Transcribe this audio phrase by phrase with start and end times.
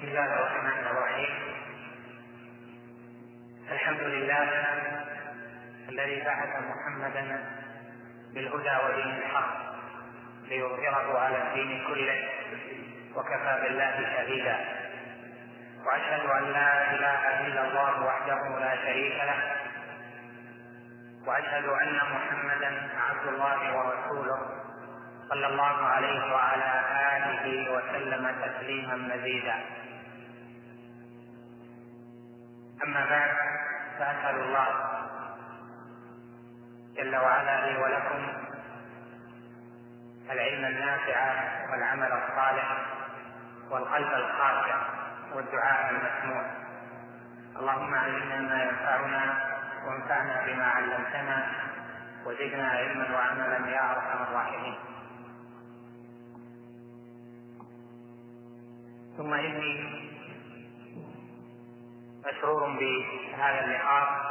[0.00, 1.30] بسم الله الرحمن الرحيم.
[3.72, 4.48] الحمد لله
[5.88, 7.44] الذي بعث محمدا
[8.34, 9.52] بالهدى ودين الحق
[10.48, 12.28] ليظهره على الدين كله
[13.16, 14.56] وكفى بالله شهيدا.
[15.86, 19.56] وأشهد أن لا إله إلا الله وحده لا شريك له.
[21.26, 24.59] وأشهد أن محمدا عبد الله ورسوله.
[25.30, 26.70] صلى الله عليه وعلى
[27.16, 29.54] آله وسلم تسليما مزيدا.
[32.84, 33.30] أما بعد
[33.98, 34.66] فأسأل الله
[36.96, 38.28] جل وعلا لي ولكم
[40.30, 41.18] العلم النافع
[41.70, 42.76] والعمل الصالح
[43.70, 44.78] والقلب الخاشع
[45.34, 46.42] والدعاء المسموع.
[47.56, 49.50] اللهم علمنا ما ينفعنا
[49.86, 51.46] وانفعنا بما علمتنا
[52.24, 54.78] وزدنا علما وعملا يا أرحم الراحمين.
[59.16, 60.00] ثم إني
[62.26, 64.30] مسرور بهذا اللقاء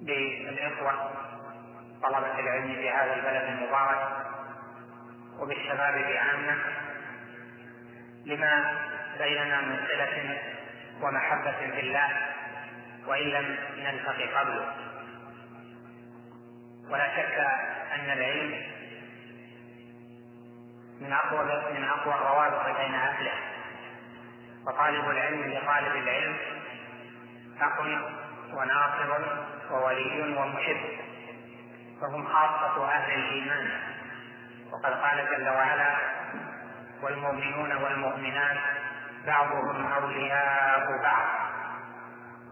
[0.00, 1.10] بالإخوة
[2.02, 4.26] طلبة العلم في هذا البلد المبارك
[5.38, 6.58] وبالشباب بعامه
[8.24, 8.78] لما
[9.18, 10.38] بيننا من صله
[11.02, 12.08] ومحبة في الله
[13.06, 14.74] وإن لم نلتقي قبله.
[16.90, 17.38] ولا شك
[17.94, 18.62] أن العلم
[21.00, 21.44] من أقوى
[21.78, 23.32] من أقوى الروابط بين اهله
[24.66, 26.36] وطالب العلم لطالب العلم
[27.60, 27.80] اخ
[28.52, 29.22] وناصر
[29.70, 30.80] وولي ومحب.
[32.00, 33.70] فهم خاصة أهل الإيمان.
[34.72, 35.96] وقد قال جل وعلا
[37.02, 38.58] والمؤمنون والمؤمنات
[39.26, 41.26] بعضهم أولياء بعض.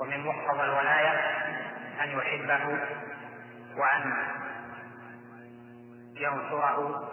[0.00, 1.20] ومن مقتضى الولاية
[2.02, 2.78] أن يحبه
[3.77, 4.12] وأن
[6.17, 7.08] ينصره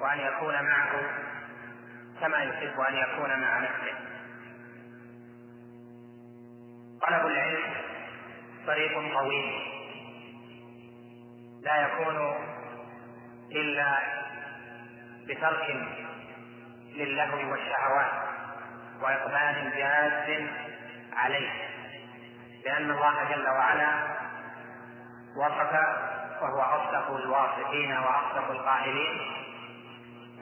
[0.00, 0.92] وأن يكون معه
[2.20, 3.94] كما يحب أن يكون مع نفسه.
[7.02, 7.74] طلب العلم
[8.66, 9.74] طريق طويل.
[11.62, 12.34] لا يكون
[13.52, 13.98] إلا
[15.28, 15.76] بترك
[16.94, 18.12] للهو والشهوات
[19.02, 20.48] وإقبال جاد
[21.12, 21.50] عليه
[22.64, 24.16] لأن الله جل وعلا
[25.36, 25.72] وصف
[26.42, 29.20] وهو أصدق الواصفين وأصدق القائلين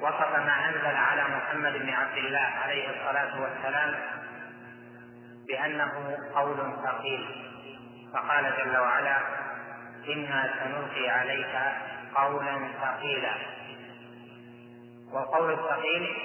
[0.02, 3.94] وصف ما أنزل على محمد بن عبد الله عليه الصلاة والسلام
[5.46, 7.26] بأنه قول ثقيل.
[8.14, 9.18] فقال جل وعلا
[10.08, 11.56] إنا سنلقي عليك
[12.14, 13.34] قولا ثقيلا.
[15.12, 16.16] والقول الثقيل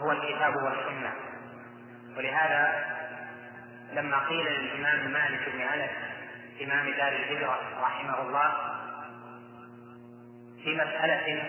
[0.00, 1.12] هو الكتاب والسنة.
[2.16, 2.84] ولهذا
[3.92, 5.90] لما قيل للإمام مالك بن أنس
[6.62, 8.52] إمام دار الهجرة رحمه الله
[10.64, 11.42] في مسألة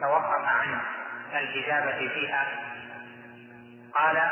[0.00, 0.80] توقف عن
[1.32, 2.46] الإجابة فيها.
[3.94, 4.30] قال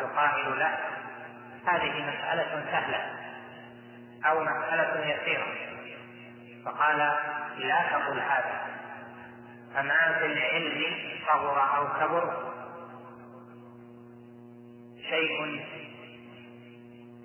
[0.00, 0.78] القائل له
[1.66, 3.10] هذه مسألة سهلة
[4.26, 5.46] أو مسألة يسيرة.
[6.64, 6.98] فقال
[7.58, 8.66] لا تقل هذا
[9.74, 10.84] فما في العلم
[11.26, 12.54] صغر أو كبر.
[15.08, 15.64] شيء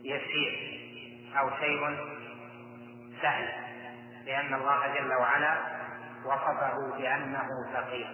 [0.04, 0.80] يسير
[1.40, 1.98] أو شيء
[3.22, 3.50] سهل
[4.26, 5.79] لأن الله جل وعلا
[6.26, 8.08] وصفه بأنه ثقيل.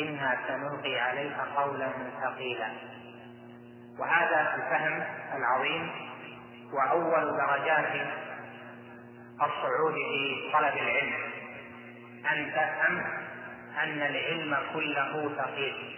[0.00, 1.88] إنا سنلقي عليك قولا
[2.22, 2.68] ثقيلا.
[3.98, 5.04] وهذا الفهم
[5.34, 5.90] العظيم
[6.72, 8.06] وأول درجات
[9.42, 11.14] الصعود في طلب العلم.
[12.32, 13.04] أن تفهم
[13.82, 15.96] أن العلم كله ثقيل.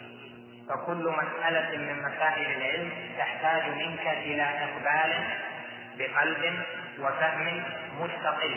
[0.69, 5.25] فكل مسألة من مسائل العلم تحتاج منك إلى إقبال
[5.99, 6.63] بقلب
[6.99, 7.63] وفهم
[8.01, 8.57] مستقل.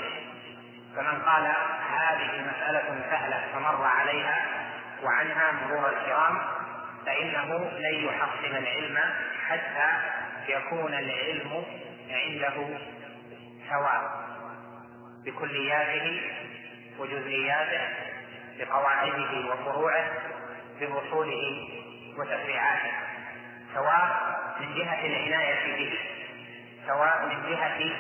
[0.96, 1.54] فمن قال
[1.92, 4.46] هذه مسألة سهلة فمر عليها
[5.04, 6.42] وعنها مرور الكرام
[7.06, 9.00] فإنه لن يحصل العلم
[9.48, 9.90] حتى
[10.48, 11.64] يكون العلم
[12.10, 12.78] عنده
[13.70, 14.22] سواء
[15.26, 16.22] بكلياته
[17.00, 17.82] وجزئياته
[18.60, 20.12] بقواعده وفروعه
[20.80, 21.68] بأصوله
[22.18, 22.92] وتفريعاته.
[23.74, 25.94] سواء من جهة العناية به
[26.88, 27.92] سواء من جهة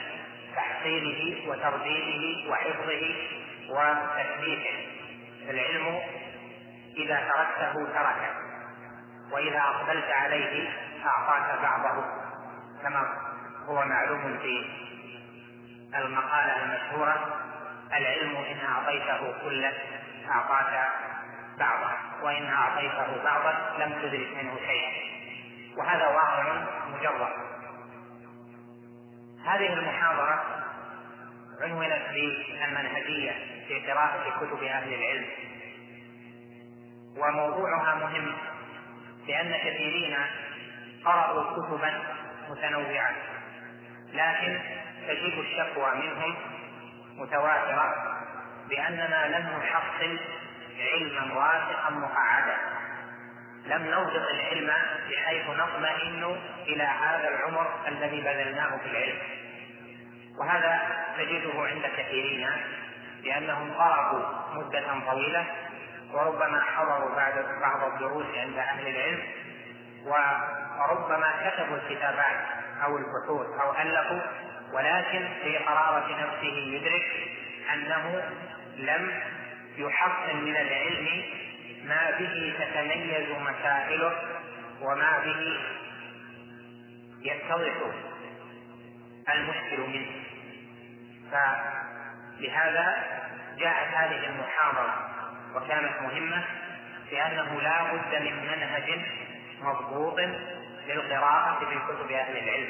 [0.55, 3.15] تحصيله وترديده وحفظه
[3.69, 4.87] وتثبيته
[5.49, 5.99] العلم
[6.97, 8.33] إذا تركته تركه
[9.31, 10.69] وإذا أقبلت عليه
[11.05, 12.05] أعطاك بعضه
[12.83, 13.07] كما
[13.65, 14.65] هو معلوم في
[15.95, 17.41] المقالة المشهورة
[17.97, 19.73] العلم إن أعطيته كله
[20.29, 20.89] أعطاك
[21.59, 21.89] بعضه
[22.23, 24.91] وإن أعطيته بعضه لم تدرك منه شيئا.
[25.77, 26.53] وهذا واقع
[26.89, 27.50] مجرد.
[29.45, 30.43] هذه المحاضرة
[31.61, 33.31] عنونت بالمنهجية
[33.67, 35.25] في قراءة كتب أهل العلم.
[37.17, 38.33] وموضوعها مهم
[39.27, 40.17] لأن كثيرين
[41.05, 42.03] قرأوا كتبا
[42.49, 43.15] متنوعة
[44.13, 44.59] لكن
[45.07, 46.35] تجد الشكوى منهم
[47.17, 47.93] متواترة
[48.69, 50.19] بأننا لم نحصل
[50.79, 52.57] علما واسعا مقعدا.
[53.65, 54.71] لم نوجد العلم
[55.09, 56.37] بحيث نطمئن
[56.67, 59.17] إلى هذا العمر الذي بذلناه في العلم.
[60.37, 60.79] وهذا
[61.17, 62.49] تجده عند كثيرين
[63.23, 65.45] لأنهم قرأوا مدة طويلة
[66.13, 69.23] وربما حضروا بعد بعض الدروس عند أهل العلم
[70.05, 72.45] وربما كتبوا الكتابات
[72.83, 74.21] أو البحوث أو ألفوا
[74.73, 77.05] ولكن في قرارة نفسه يدرك
[77.73, 78.23] أنه
[78.77, 79.21] لم
[79.77, 81.23] يحصل من العلم
[81.85, 84.13] ما به تتميز مسائله
[84.81, 85.59] وما به
[87.21, 87.73] يتضح
[89.29, 90.11] المشكل منه.
[91.31, 92.95] فلهذا
[93.57, 95.09] جاءت هذه المحاضرة
[95.55, 96.43] وكانت مهمة
[97.11, 98.99] لأنه لا بد من منهج
[99.61, 100.19] مضبوط
[100.87, 102.69] للقراءة في كتب أهل العلم.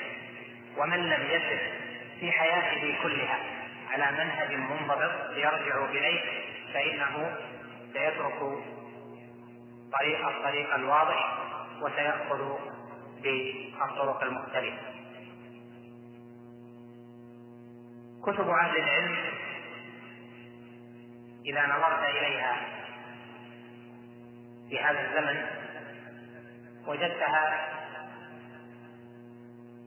[0.78, 1.60] ومن لم يسر
[2.20, 3.40] في حياته كلها
[3.92, 6.22] على منهج منضبط يرجع إليه
[6.74, 7.38] فإنه
[7.94, 8.64] سيترك
[10.00, 11.38] طريق الطريق الواضح
[11.82, 12.58] وسيأخذ
[13.22, 14.92] بالطرق المختلفة.
[18.24, 19.18] كتب أهل العلم
[21.46, 22.58] إذا نظرت إليها
[24.70, 25.46] في هذا الزمن
[26.88, 27.68] وجدتها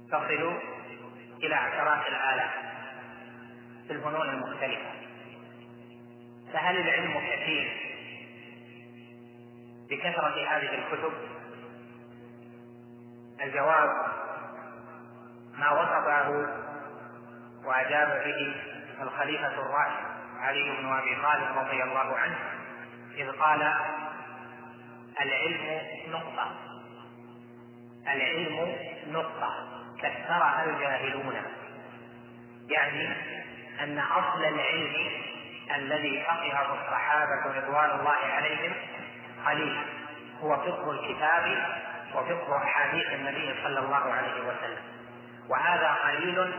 [0.08, 0.60] تصل
[1.42, 2.50] إلى عشرات الآلاف
[3.86, 4.90] في الفنون المختلفة
[6.52, 7.93] فهل العلم كثير؟
[9.90, 11.12] بكثرة هذه الكتب؟
[13.40, 13.90] الجواب
[15.58, 16.48] ما وصفه
[17.64, 18.56] وأجاب به
[19.02, 20.04] الخليفة الراشد
[20.38, 22.38] علي بن أبي طالب رضي الله عنه
[23.16, 23.74] إذ قال
[25.20, 26.56] العلم نقطة
[28.06, 28.76] العلم
[29.12, 29.50] نقطة
[29.98, 31.34] كثرها الجاهلون
[32.68, 33.08] يعني
[33.80, 35.10] أن أصل العلم
[35.76, 38.72] الذي فقهه الصحابة رضوان الله عليهم
[39.46, 39.76] قليل
[40.42, 41.64] هو فقه الكتاب
[42.14, 44.82] وفقه أحاديث النبي صلى الله عليه وسلم.
[45.50, 46.52] وهذا قليل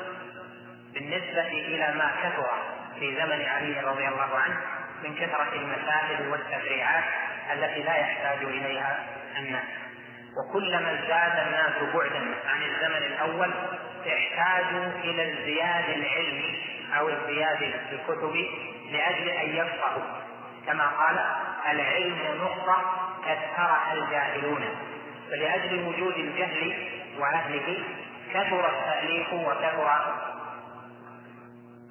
[0.94, 2.48] بالنسبة إلى ما كثر
[3.00, 4.58] في زمن علي رضي الله عنه
[5.04, 7.04] من كثرة المسائل والتفريعات
[7.54, 9.06] التي لا يحتاج إليها
[9.38, 9.66] الناس.
[10.38, 13.52] وكلما ازداد الناس بعدا عن الزمن الأول
[14.08, 16.62] احتاجوا إلى الزياد العلمي
[16.98, 18.46] أو الزياد في الكتب
[18.92, 20.22] لأجل أن يفقهوا.
[20.66, 21.20] كما قال
[21.72, 22.82] العلم نقطة
[23.26, 24.66] كثرها الجاهلون.
[25.30, 26.88] فلأجل وجود الجهل
[27.20, 27.84] وأهله
[28.34, 30.14] كثر التأليف وكثر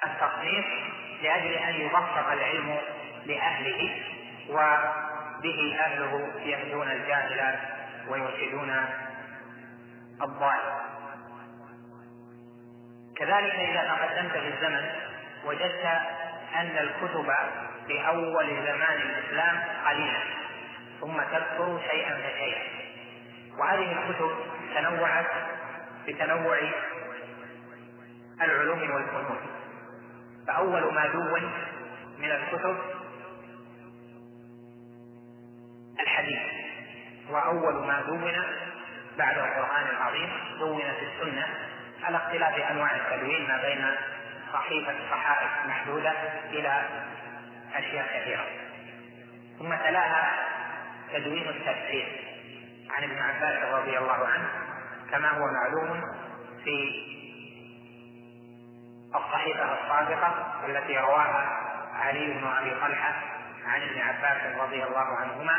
[0.07, 0.65] التصنيف
[1.23, 2.79] لأجل أن يبسط العلم
[3.27, 4.03] لأهله
[4.51, 7.59] وبه أهله يهدون الجاهل
[8.09, 8.87] ويرشدون
[10.23, 10.61] الضال
[13.17, 14.91] كذلك إذا تقدمت في الزمن
[15.45, 15.85] وجدت
[16.55, 17.31] أن الكتب
[17.87, 20.23] في أول زمان الإسلام قليلة
[21.01, 22.63] ثم تكثر شيئا فشيئا.
[23.59, 24.31] وهذه الكتب
[24.75, 25.27] تنوعت
[26.09, 26.59] بتنوع
[28.43, 29.39] العلوم والفنون.
[30.47, 31.53] فأول ما دون
[32.19, 32.77] من الكتب
[36.01, 36.41] الحديث
[37.31, 38.33] وأول ما دون
[39.19, 41.47] بعد القرآن العظيم دون في السنة
[42.03, 43.87] على اختلاف أنواع التدوين ما بين
[44.53, 46.13] صحيفة صحائف محدودة
[46.51, 46.83] إلى
[47.75, 48.47] أشياء كثيرة.
[49.59, 50.33] ثم تلاها
[51.13, 52.07] تدوين التفسير
[52.91, 54.49] عن ابن عباس رضي الله عنه
[55.11, 56.01] كما هو معلوم
[56.65, 57.05] في
[59.15, 61.61] الصحيفة الصادقة التي رواها
[61.95, 63.15] علي بن أبي طلحة
[63.67, 65.59] عن ابن عباس رضي الله عنهما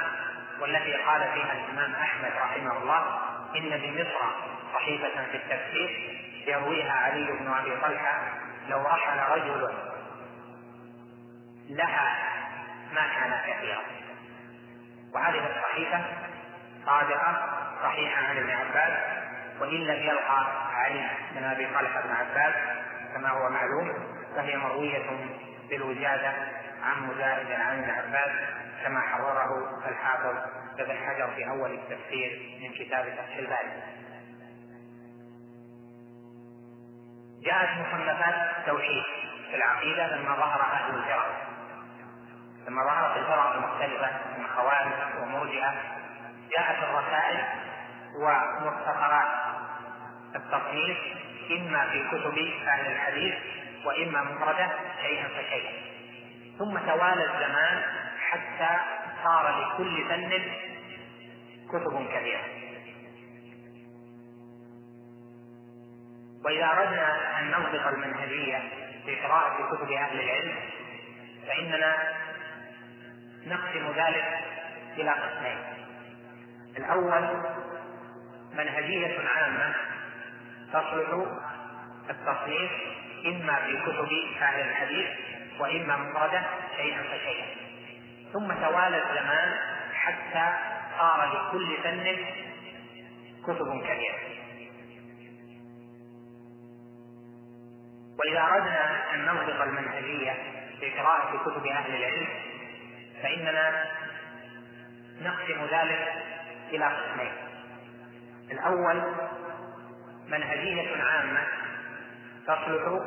[0.59, 3.19] والتي قال فيها الإمام أحمد رحمه الله
[3.55, 4.19] إن بمصر
[4.73, 8.19] صحيفة في التفسير يرويها علي بن أبي طلحة
[8.69, 9.73] لو رحل رجل
[11.69, 12.17] لها
[12.93, 13.81] ما كان كثيرا.
[15.13, 16.03] وهذه الصحيفة
[16.85, 19.25] صادقة صحيحة عن ابن عباس
[19.59, 22.53] وإن لم يلقى علي بن أبي طلحة بن عباس
[23.13, 23.93] كما هو معلوم
[24.35, 25.29] فهي مروية
[25.69, 26.33] بالوجادة
[26.83, 28.31] عن مجاهد عن ابن عباس
[28.83, 30.35] كما حرره الحافظ
[30.79, 33.71] ابن حجر في أول التفسير من كتاب فتح الباري.
[37.41, 39.03] جاءت مصنفات التوحيد
[39.49, 41.54] في العقيدة لما ظهر أهل الفرق.
[42.67, 45.73] لما ظهرت الفرق المختلفة من خوارج ومرجئة
[46.57, 47.43] جاءت الرسائل
[48.19, 49.27] ومختصرات
[50.35, 50.97] التصنيف
[51.51, 53.35] إما في كتب أهل الحديث
[53.85, 54.69] وإما مفردة
[55.01, 55.73] شيئا فشيئا.
[56.59, 57.83] ثم توالى الزمان
[58.19, 58.77] حتى
[59.23, 60.41] صار لكل فن
[61.69, 62.41] كتب كثيرة
[66.45, 68.61] وإذا أردنا أن نضبط المنهجية
[69.05, 70.55] في قراءة كتب أهل العلم
[71.47, 72.13] فإننا
[73.45, 74.39] نقسم ذلك
[74.97, 75.57] إلى قسمين.
[76.77, 77.43] الأول
[78.53, 79.73] منهجية عامة
[80.73, 81.25] تصلح
[82.09, 82.71] التصنيف
[83.25, 84.09] إما في كتب
[84.41, 85.07] أهل الحديث
[85.59, 86.43] وإما مفردة
[86.77, 87.45] شيئا فشيئا.
[88.33, 89.53] ثم توالى الزمان
[89.93, 90.53] حتى
[90.99, 92.15] صار لكل فن
[93.43, 94.19] كتب كثيرة
[98.19, 100.33] وإذا أردنا أن نضبط المنهجية
[100.79, 102.27] في قراءة كتب أهل العلم
[103.23, 103.85] فإننا
[105.21, 106.13] نقسم ذلك
[106.69, 107.31] إلى قسمين.
[108.51, 109.01] الأول
[110.27, 111.47] منهجية عامة
[112.47, 113.01] تصلح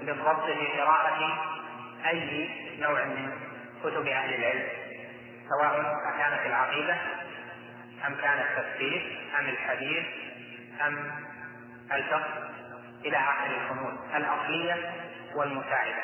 [0.00, 1.38] للضبط في قراءة
[2.06, 3.32] أي نوع من
[3.84, 4.68] كتب أهل العلم
[5.48, 6.96] سواء أكانت العقيدة
[8.06, 10.04] أم كان التفسير أم الحديث
[10.86, 11.10] أم
[11.92, 12.50] الفقه
[13.04, 14.92] إلى آخر الفنون الأصلية
[15.34, 16.02] والمساعدة.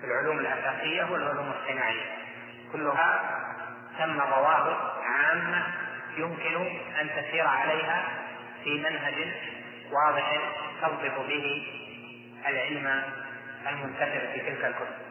[0.00, 2.21] في العلوم الأساسية والعلوم الصناعية.
[2.72, 3.40] كلها
[3.98, 5.64] ثم ضوابط عامة
[6.16, 6.56] يمكن
[7.00, 8.04] أن تسير عليها
[8.64, 9.14] في منهج
[9.92, 10.40] واضح
[10.82, 11.66] تضبط به
[12.46, 13.02] العلم
[13.68, 15.02] المنتشر في تلك الكتب.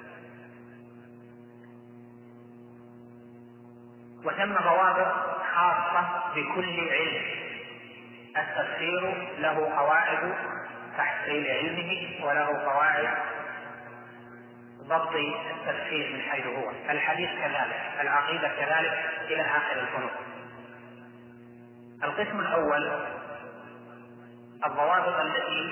[4.26, 7.42] وثم ضوابط خاصة بكل علم.
[8.38, 10.34] التفسير له قواعد
[10.98, 13.18] تحصيل علمه وله قواعد
[14.92, 16.72] ضبط التفسير من حيث هو.
[16.90, 20.12] الحديث كذلك العقيدة كذلك إلى آخر الفنون.
[22.04, 22.92] القسم الأول
[24.66, 25.72] الضوابط التي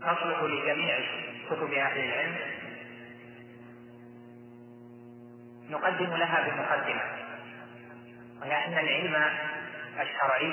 [0.00, 0.98] تصلح لجميع
[1.50, 2.36] كتب أهل العلم.
[5.70, 7.02] نقدم لها بمقدمة
[8.40, 9.38] وهي أن العلم
[10.00, 10.52] الشرعي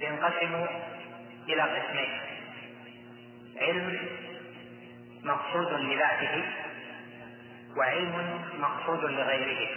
[0.00, 0.66] ينقسم
[1.48, 2.20] إلى قسمين
[3.56, 3.98] علم
[5.24, 6.44] مقصود لذاته
[7.76, 9.68] وعلم مقصود لغيره.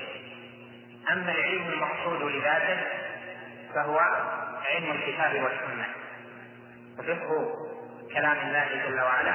[1.11, 2.81] أما العلم المقصود لذاته
[3.75, 3.99] فهو
[4.65, 5.87] علم الكتاب والسنة.
[6.99, 7.55] وفقه
[8.13, 9.33] كلام الله جل وعلا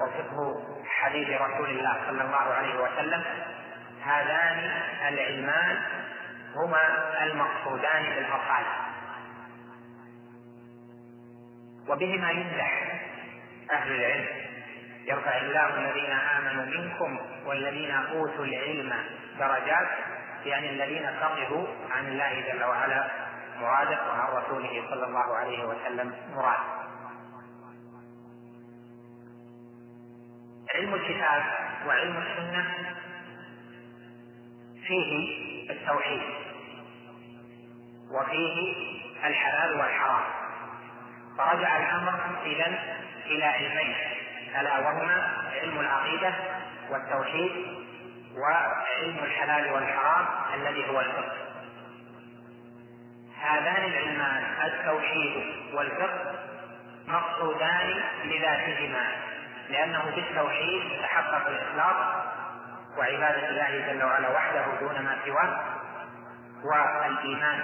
[0.00, 3.24] وفقه حديث رسول الله صلى الله عليه وسلم.
[4.02, 5.78] هذان العلمان
[6.56, 6.82] هما
[7.24, 8.72] المقصودان بالأصالة
[11.88, 13.00] وبهما يمدح
[13.72, 14.49] أهل العلم.
[15.10, 18.92] يرفع الله الذين آمنوا منكم والذين أوتوا العلم
[19.38, 19.88] درجات
[20.44, 23.10] يعني الذين فقهوا عن الله جل وعلا
[23.60, 26.80] مراده وعن رسوله صلى الله عليه وسلم مراده
[30.74, 31.42] علم الكتاب
[31.86, 32.74] وعلم السنة
[34.86, 36.22] فيه التوحيد
[38.10, 38.74] وفيه
[39.24, 40.22] الحلال والحرام.
[41.38, 42.78] فرجع الأمر إذا
[43.26, 43.94] إلى علمين.
[44.60, 46.34] ألا وهما علم العقيدة
[46.90, 47.50] والتوحيد
[48.36, 51.32] وعلم الحلال والحرام الذي هو الفقه.
[53.40, 56.34] هذان العلمان التوحيد والفقه
[57.08, 59.06] مقصودان لذاتهما
[59.70, 62.14] لأنه بالتوحيد يتحقق الإخلاص
[62.98, 67.62] وعبادة الله جل وعلا وحده دون ما سواه والإيمان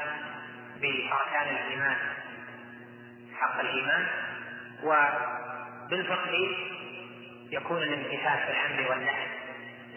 [0.80, 1.96] بأركان الإيمان
[3.40, 4.06] حق الإيمان
[5.86, 6.56] وبالفقه
[7.50, 9.26] يكون الامتثال في الأمر والنهي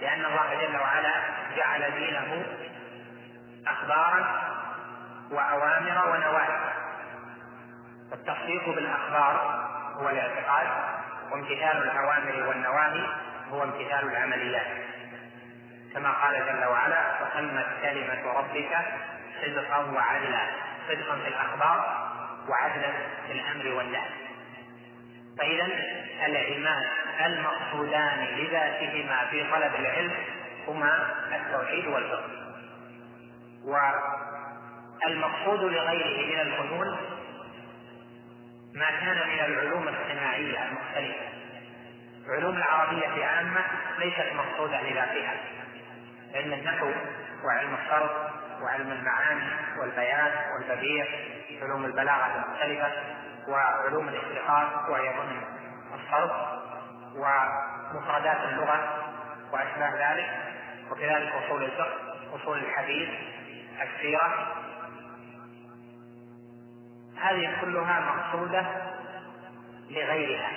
[0.02, 1.14] لأن الله جل وعلا
[1.56, 2.46] جعل دينه
[3.68, 4.50] أخبارا
[5.32, 6.60] وأوامر ونواهي.
[8.12, 10.68] والتصديق بالأخبار هو الاعتقاد
[11.32, 13.08] وامتثال الأوامر والنواهي
[13.52, 14.68] هو امتثال العمليات.
[15.94, 18.78] كما قال جل وعلا وتمت كلمة ربك
[19.42, 20.42] صدقا وعدلا.
[20.88, 22.10] صدقا في الأخبار
[22.50, 22.92] وعدلا
[23.28, 24.29] في الأمر والنهي.
[25.40, 25.68] فإذا
[26.26, 26.86] العلمان
[27.26, 30.12] المقصودان لذاتهما في طلب العلم
[30.68, 32.30] هما التوحيد والفقه.
[35.06, 36.98] والمقصود لغيره من الفنون
[38.74, 41.30] ما كان من العلوم الصناعية المختلفة.
[42.28, 43.62] علوم العربية عامة
[44.00, 45.34] ليست مقصودة لذاتها.
[46.36, 46.92] علم النحو
[47.46, 48.12] وعلم الصرف
[48.62, 49.48] وعلم المعاني
[49.80, 51.06] والبيان والبديع
[51.62, 52.92] علوم البلاغة المختلفة.
[53.50, 55.42] وعلوم الاستقامة وهي ضمن
[55.94, 56.32] الصرف
[57.16, 59.04] ومفردات اللغة
[59.52, 60.30] وأشباه ذلك
[60.92, 61.98] وكذلك أصول الفقه
[62.36, 63.10] أصول الحديث
[63.82, 64.56] السيرة.
[67.22, 68.66] هذه كلها مقصودة
[69.90, 70.50] لغيرها.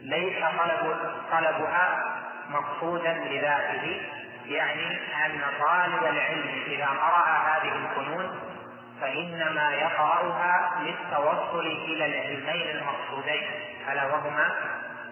[0.00, 0.96] ليس طلب
[1.30, 2.14] طلبها
[2.48, 4.00] مقصودا لذاته
[4.46, 8.53] يعني أن طالب العلم إذا قرأ هذه الفنون
[9.00, 13.42] فإنما يقرأها للتوصل إلى العلمين المقصودين
[13.92, 14.54] ألا وهما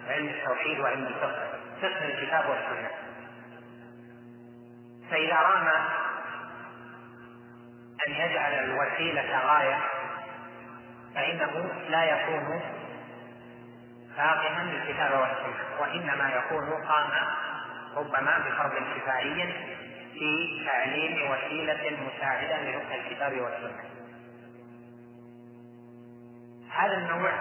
[0.09, 1.47] علم التوحيد وعلم الفقه.
[1.81, 2.89] فقه الكتاب والسنة.
[5.11, 5.67] فإذا رام
[8.07, 9.79] أن يجعل الوسيلة غاية
[11.15, 12.61] فإنه لا يكون
[14.17, 17.09] فاقها للكتاب والسنة وإنما يكون قام
[17.95, 19.53] ربما بفرض كفائي
[20.23, 23.83] في تعليم وسيلة مساعدة لفقه الكتاب والسنة.
[26.69, 27.31] هذا النوع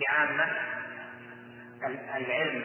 [0.00, 0.46] بعامة
[2.16, 2.64] العلم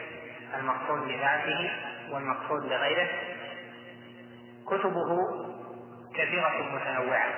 [0.58, 1.70] المقصود لذاته
[2.10, 3.08] والمقصود لغيره
[4.66, 5.18] كتبه
[6.14, 7.34] كثيرة متنوعة.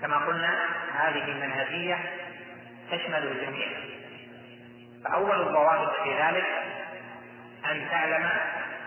[0.00, 0.58] كما قلنا
[0.92, 1.98] هذه المنهجية
[2.90, 3.68] تشمل الجميع.
[5.04, 6.63] فأول الضوابط في ذلك
[7.70, 8.30] أن تعلم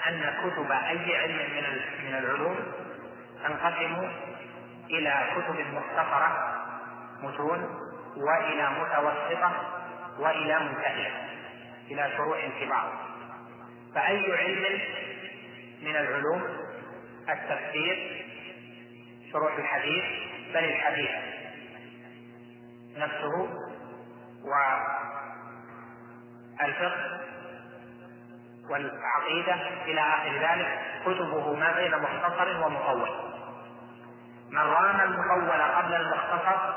[0.08, 2.58] أن كتب أي علم من من العلوم
[3.44, 4.12] تنقسم
[4.90, 6.58] إلى كتب مختصرة
[7.24, 7.80] متون
[8.18, 9.52] وإلى متوسطة
[10.20, 11.28] وإلى منتهية
[11.92, 12.94] إلى شروح كبار
[13.96, 14.80] فأي علم
[15.82, 16.44] من العلوم؟
[17.30, 18.26] التفسير
[19.32, 20.04] شروح الحديث
[20.54, 21.10] بل الحديث
[22.98, 23.50] نفسه
[26.60, 27.20] والفقه
[28.70, 29.54] والعقيدة
[29.86, 33.10] إلى آخر ذلك كتبه ما بين مختصر ومطول.
[34.50, 36.74] من رام المطول قبل المختصر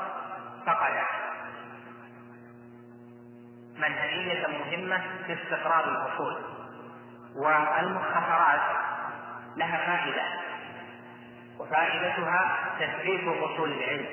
[0.65, 1.05] فقده
[3.77, 6.37] منهجية مهمة في استقرار الأصول
[7.35, 8.61] والمختصرات
[9.57, 10.23] لها فائدة
[11.59, 14.05] وفائدتها تثبيت أصول العلم.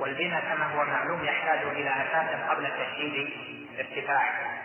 [0.00, 3.30] والبناء كما هو معلوم يحتاج إلى أساس قبل تشييد
[3.78, 4.55] ارتفاعه.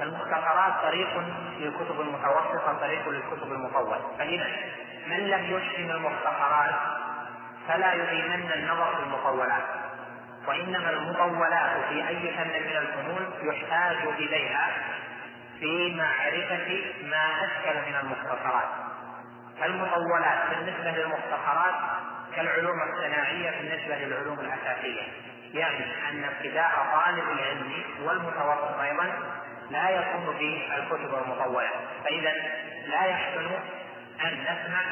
[0.00, 1.18] فالمختصرات طريق
[1.58, 4.00] للكتب المتوسطة طريق للكتب المطولة.
[4.18, 4.46] فإذا
[5.06, 6.74] من لم يحسن المختصرات
[7.68, 9.62] فلا يريدن النظر في المطولات
[10.46, 14.68] وإنما المطولات في أي فن من الفنون يحتاج إليها
[15.60, 18.68] في معرفة ما أشكل من المختصرات
[19.64, 21.74] المطولات بالنسبة للمختصرات
[22.36, 25.02] كالعلوم الصناعية بالنسبة للعلوم الأساسية
[25.54, 29.12] يعني أن ابتداء طالب العلم والمتوسط أيضا
[29.70, 31.70] لا يكون في الكتب المطولة.
[32.04, 32.32] فإذا
[32.86, 33.50] لا يحسن
[34.24, 34.82] أن نسمع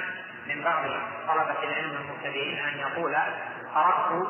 [0.47, 0.85] من بعض
[1.29, 3.17] طلبة العلم المبتدئين أن يقول
[3.75, 4.27] قرأت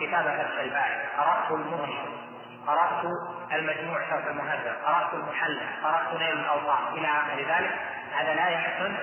[0.00, 1.98] كتاب فتح الباري قرأت المغني
[2.66, 3.04] قرأت
[3.52, 7.74] المجموع شرح المهذب قرأت المحلى قرأت نيل الأوطار إلى آخر ذلك
[8.12, 8.94] هذا لا يحسن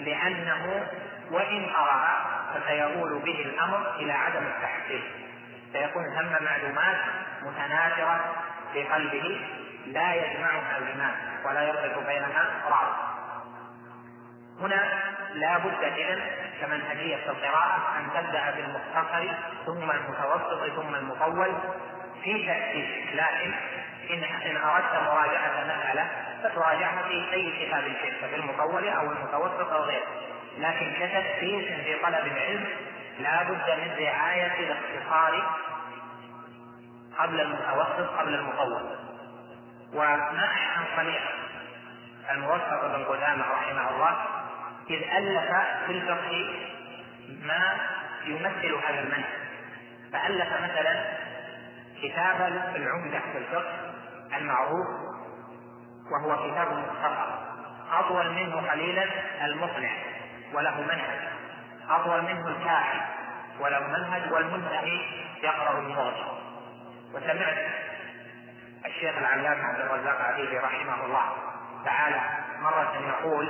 [0.00, 0.86] لأنه
[1.30, 2.08] وإن قرأ
[2.54, 5.02] فسيؤول به الأمر إلى عدم التحصيل
[5.72, 6.98] سيكون ثم معلومات
[7.42, 8.34] متناثرة
[8.72, 9.40] في قلبه
[9.86, 11.14] لا يجمعها الإمام
[11.44, 13.08] ولا يربط بينها رابط
[14.60, 15.02] هنا
[15.34, 16.20] لا بد إذن
[16.60, 19.34] كمنهجية القراءة أن تبدأ بالمختصر
[19.66, 21.54] ثم المتوسط ثم المطول.
[22.24, 23.52] في تأسيس لكن
[24.10, 26.08] إن إن أردت مراجعة مسألة
[26.42, 30.06] فتراجعها في أي كتاب شئت في المطول أو المتوسط أو غيره.
[30.58, 32.64] لكن كتأسيس في طلب العلم
[33.20, 35.56] لا بد من رعاية الاختصار
[37.18, 38.96] قبل المتوسط قبل المطول.
[40.38, 41.20] أحسن صنيع
[42.30, 44.16] الموفق بن قدامة رحمه الله
[44.90, 45.50] إذ ألف
[45.86, 46.50] في الفقه
[47.42, 47.76] ما
[48.24, 49.24] يمثل هذا المنهج.
[50.12, 51.04] فألف مثلا
[52.02, 53.92] كتابا العمدة في الفقه
[54.36, 54.86] المعروف
[56.12, 57.48] وهو كتاب مختصر
[57.92, 59.04] أطول منه قليلا
[59.44, 59.90] المقنع
[60.52, 61.18] وله منهج.
[61.90, 63.00] أطول منه الكافي
[63.60, 65.00] وله منهج والمنتهي
[65.42, 66.24] يقرأ المغني
[67.14, 67.56] وسمعت
[68.88, 71.32] الشيخ العلامة عبد الرزاق عفيفي رحمه الله
[71.84, 72.20] تعالى
[72.60, 73.48] مرة يقول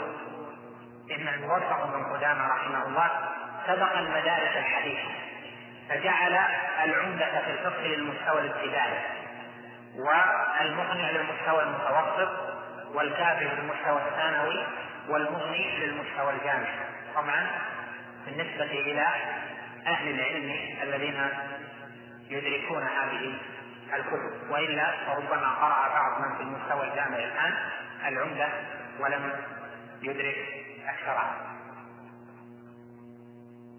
[1.10, 3.10] إن الموفق بن قدامة رحمه الله
[3.66, 5.08] سبق المدارس الحديثة
[5.88, 6.38] فجعل
[6.84, 8.98] العمدة في الفقه للمستوى الابتدائي
[9.96, 12.30] والمقنع للمستوى المتوسط
[12.94, 14.66] والكافي للمستوى الثانوي
[15.08, 16.78] والمغني للمستوى الجامعي.
[17.14, 17.46] طبعا
[18.26, 19.06] بالنسبة إلى
[19.86, 21.28] أهل العلم الذين
[22.30, 23.34] يدركون هذه
[23.94, 27.54] الكتب وإلا فربما قرأ بعض من في المستوى الجامعي الآن
[28.06, 28.48] العمدة
[29.00, 29.32] ولم
[30.02, 30.36] يدرك
[30.86, 31.34] اكثرها.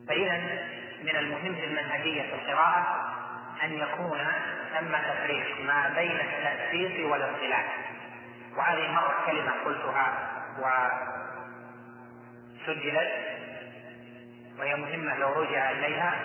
[0.08, 0.38] فإذا
[1.04, 3.10] من المهم في المنهجية في القراءة
[3.64, 4.20] أن يكون
[4.80, 7.78] ثم تفريق ما بين التاسيس والاصطلاح
[8.58, 10.14] وهذه مرة كلمة قلتها
[12.68, 13.12] وسجلت
[14.60, 16.16] وهي مهمة لو رجع إليها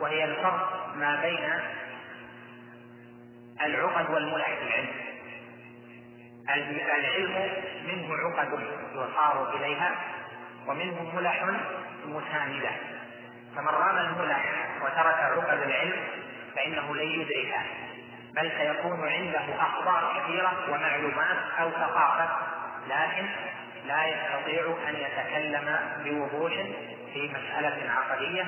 [0.00, 1.50] وهي الفرق ما بين
[3.62, 4.88] العقد والملح في العلم.
[6.98, 7.50] العلم
[7.84, 8.60] منه عقد
[8.94, 9.94] يصار إليها
[10.66, 11.44] ومنه ملح
[12.06, 12.70] مساندة
[13.56, 14.44] فمن رام الملح
[14.82, 16.00] وترك عقد العلم
[16.56, 17.62] فإنه لن يدركه
[18.34, 22.28] بل سيكون عنده أخبار كثيرة ومعلومات أو ثقافة
[22.88, 23.26] لكن
[23.86, 26.52] لا يستطيع أن يتكلم بوضوح
[27.12, 28.46] في مسألة عقدية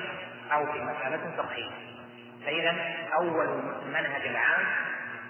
[0.53, 1.71] أو في مسألة فقهية.
[2.45, 3.47] فإذا أول
[3.85, 4.65] المنهج العام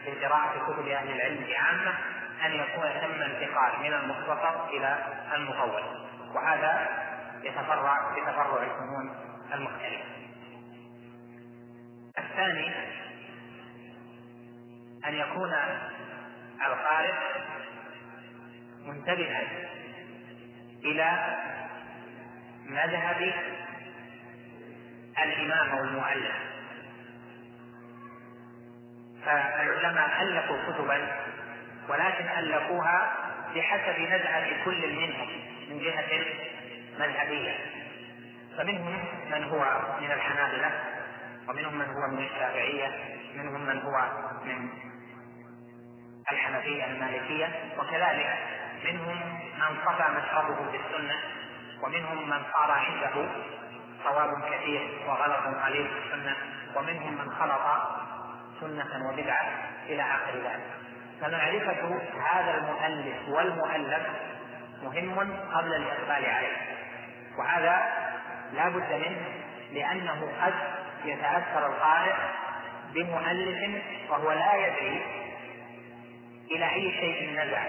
[0.06, 1.94] في قراءة كتب أهل العلم عامة
[2.46, 4.98] أن يكون ثم انتقال من المختصر إلى
[5.36, 5.84] المطول.
[6.36, 6.88] وهذا
[7.44, 9.16] يتفرع بتفرع الفنون
[9.54, 10.06] المختلفة.
[12.18, 12.72] الثاني
[15.08, 15.54] أن يكون
[16.66, 17.14] القارئ
[18.86, 19.42] منتبها
[20.84, 21.38] إلى
[22.66, 23.34] مذهب
[25.24, 26.51] الإمام أو المؤلف
[29.26, 31.08] فالعلماء ألفوا كتبا
[31.90, 33.12] ولكن ألفوها
[33.56, 35.28] بحسب نزعة كل منهم
[35.70, 36.26] من جهة
[37.00, 37.56] مذهبية.
[38.58, 39.66] فمنهم من هو
[40.02, 40.72] من الحنابلة
[41.50, 42.92] ومنهم من هو من الشافعية
[43.36, 44.08] منهم من هو
[44.46, 44.70] من
[46.32, 48.38] الحنفية المالكية وكذلك
[48.86, 51.16] منهم من صفى مشربه بالسنة
[51.84, 53.30] ومنهم من صار عنده
[54.04, 56.36] صواب كثير وغلط قليل في السنة
[56.76, 57.62] ومنهم من خلط
[58.62, 59.50] سنة وبدعة
[59.86, 60.67] إلى آخر ذلك.
[61.21, 64.08] فمعرفة هذا المؤلف والمؤلف
[64.84, 65.19] مهم
[65.54, 66.58] قبل الإقبال عليه.
[67.38, 67.91] وهذا
[68.54, 69.26] لا بد منه
[69.74, 70.54] لأنه قد
[71.06, 72.15] يتأثر القارئ
[72.93, 75.02] بمؤلف وهو لا يدري
[76.52, 77.63] إلى أي شيء نزع.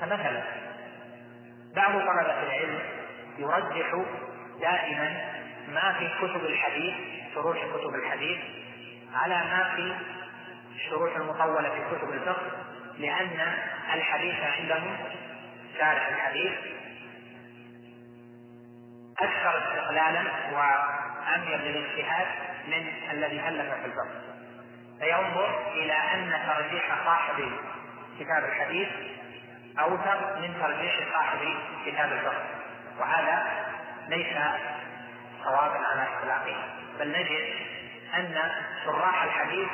[0.00, 0.42] فمثلا
[1.76, 2.78] بعض طلبة العلم
[3.38, 4.04] يرجح
[4.60, 5.34] دائما
[5.68, 6.94] ما في كتب الحديث
[7.34, 8.38] شروح كتب الحديث
[9.14, 9.94] على ما في
[10.74, 12.42] الشروح المطولة في كتب الفقه
[12.98, 13.54] لأن
[13.94, 14.96] الحديث عندهم
[15.78, 16.52] شارح الحديث
[19.20, 22.26] أكثر استقلالا وأمير للاجتهاد
[22.68, 24.20] من الذي ألف في الفقه.
[25.00, 27.50] فينظر إلى أن ترجيح صاحب
[28.18, 28.88] كتاب الحديث
[29.78, 31.38] أوثق من ترجيح صاحب
[31.86, 32.44] كتاب الفقه.
[33.00, 33.46] وهذا
[34.08, 34.36] ليس
[35.44, 36.56] صوابا على اختلافه
[36.98, 37.54] بل نجد
[38.18, 38.50] أن
[38.84, 39.68] شراح الحديث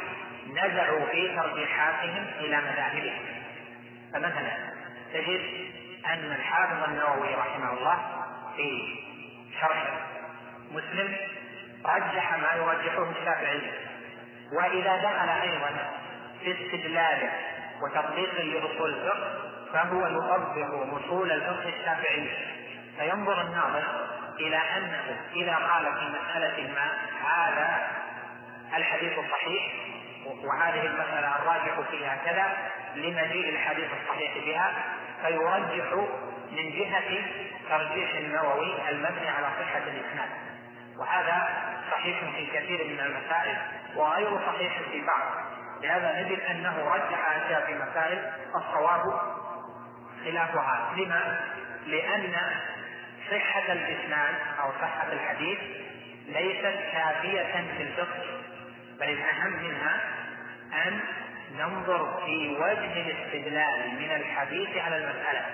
[0.47, 3.23] نزعوا في ترجيحاتهم إلى مذاهبهم.
[4.13, 4.53] فمثلا
[5.13, 5.41] تجد
[6.07, 7.99] أن الحافظ النووي رحمه الله
[8.57, 8.97] في
[9.61, 9.85] شرح
[10.71, 11.17] مسلم
[11.85, 13.61] رجح ما يرجحه الشافعي
[14.53, 15.71] وإذا دخل أيضا
[16.41, 17.31] في استدلال
[17.83, 22.29] وتطبيق لأصول الفقه فهو يطبق أصول الفقه الشافعي.
[22.99, 23.83] فينظر الناظر
[24.41, 26.93] إلى أنه إذا قال في مسألة ما
[27.31, 27.89] هذا
[28.77, 29.73] الحديث الصحيح
[30.27, 32.57] وهذه المسألة الراجح فيها كذا
[32.95, 34.73] لمجيء الحديث الصحيح بها
[35.23, 35.93] فيرجح
[36.53, 37.23] من جهة
[37.71, 40.29] ترجيح النووي المبني على صحة الإسناد.
[40.99, 41.49] وهذا
[41.91, 43.59] صحيح في كثير من المسائل
[43.97, 45.31] وغير صحيح في بعض.
[45.83, 49.21] لهذا نجد أنه رجح أشياء في مسائل الصواب
[50.25, 50.93] خلافها.
[50.97, 51.41] لما؟
[51.87, 52.35] لأن
[53.31, 55.59] صحة الإسناد أو صحة الحديث
[56.29, 58.40] ليست كافية في الفقه.
[59.01, 60.01] بل الأهم منها
[60.87, 61.01] أن
[61.59, 65.45] ننظر في وجه الاستدلال من الحديث على المسألة.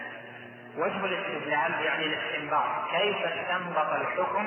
[0.77, 2.91] وجه الاستدلال يعني الاستنباط.
[2.91, 4.45] كيف استنبط الحكم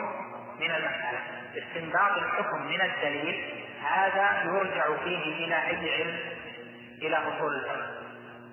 [0.59, 1.19] من المسألة؟
[1.57, 6.19] استنباط الحكم من الدليل هذا يرجع فيه إلى أي علم؟
[7.01, 7.99] إلى أصول الفقه.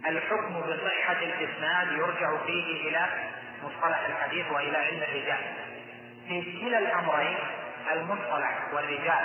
[0.08, 3.06] الحكم بصحة الإسناد يرجع فيه إلى
[3.64, 5.40] مصطلح الحديث وإلى علم الرجال.
[6.28, 7.36] في كلا الأمرين
[7.92, 9.24] المصطلح والرجال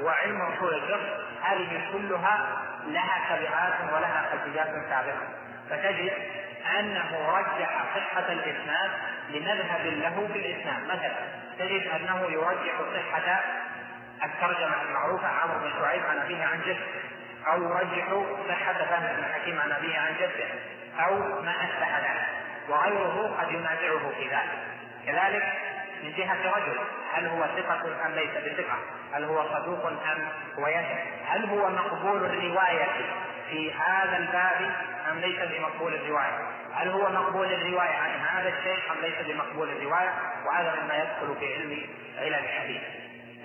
[0.00, 5.28] وعلم أصول الفقه هذه كلها لها تبعات ولها خلفيات سابقة.
[5.70, 6.12] فتجد
[6.78, 8.90] أنه رجح صحة الإسناد
[9.30, 11.14] لمذهب له في الاسلام مثلا
[11.58, 13.40] تجد أنه يرجح صحة
[14.24, 16.76] الترجمة المعروفة عمرو بن شعيب عن أبيه عن جده
[17.52, 18.06] أو يرجح
[18.48, 20.48] صحة فهم بن حكيم عن أبيه عن جده
[21.06, 22.26] أو ما أشبه ذلك.
[22.68, 24.58] وغيره قد ينازعه في ذلك.
[25.06, 25.44] كذلك
[26.02, 26.78] من جهة رجل
[27.12, 28.78] هل هو ثقة أم ليس بثقة؟
[29.12, 30.28] هل هو صدوق أم
[30.58, 32.88] هو يثق؟ هل هو مقبول الرواية
[33.50, 34.72] في هذا الباب
[35.10, 40.12] أم ليس بمقبول الرواية؟ هل هو مقبول الرواية عن هذا الشيخ أم ليس بمقبول الرواية؟
[40.46, 41.86] وهذا مما يدخل في علم
[42.18, 42.82] علل الحديث.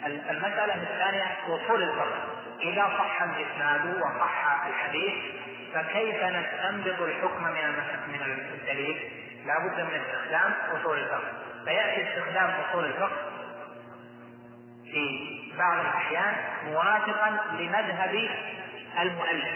[0.06, 2.24] المسألة الثانية وصول الفقه.
[2.62, 5.14] إذا صح الإسناد وصح الحديث
[5.74, 7.68] فكيف نستنبط الحكم من
[8.08, 8.22] من
[8.54, 9.12] الدليل؟
[9.46, 13.18] لا بد من استخدام اصول الفقه فيأتي استخدام أصول الفقه
[14.92, 18.30] في بعض الأحيان موافقا لمذهب
[19.02, 19.50] المؤلف.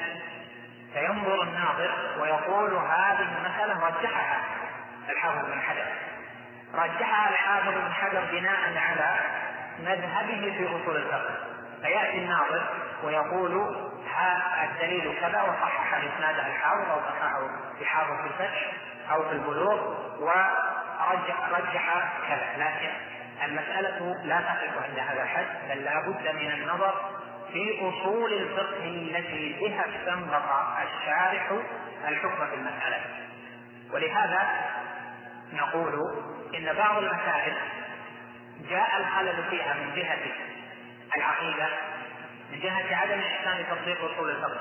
[0.94, 4.40] فينظر الناظر ويقول هذه المسألة رجحها
[5.10, 5.86] الحافظ بن حجر.
[6.74, 9.20] رجحها الحافظ بن حجر بناء على
[9.80, 11.36] مذهبه في أصول الفقه.
[11.82, 12.64] فيأتي الناظر
[13.04, 13.76] ويقول
[14.64, 17.48] الدليل كذا وصحح إسناده الحافظ أو صححه
[17.80, 18.72] في الفتح.
[19.12, 19.80] أو في البلوغ
[20.20, 22.48] ورجح رجح كذا.
[22.58, 22.90] لكن
[23.46, 26.94] المسألة لا تقف عند هذا الحد بل لا بد من النظر
[27.54, 30.44] في أصول الفقه التي بها استنبط
[30.84, 31.52] الشارح
[32.08, 33.02] الحكم في المسألة.
[33.92, 34.48] ولهذا
[35.54, 36.24] نقول
[36.56, 37.54] إن بعض المسائل
[38.70, 40.18] جاء الخلل فيها من جهة
[41.18, 41.68] العقيدة
[42.52, 44.60] من جهة عدم إحسان تطبيق أصول الفقه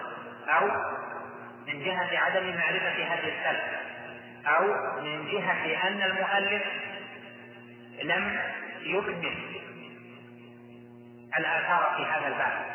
[0.49, 0.67] أو
[1.67, 3.63] من جهة عدم معرفة هذه السلف
[4.47, 4.65] أو
[5.01, 6.63] من جهة أن المؤلف
[8.03, 8.41] لم
[8.81, 9.37] يكمل
[11.39, 12.67] الآثار في هذا الباب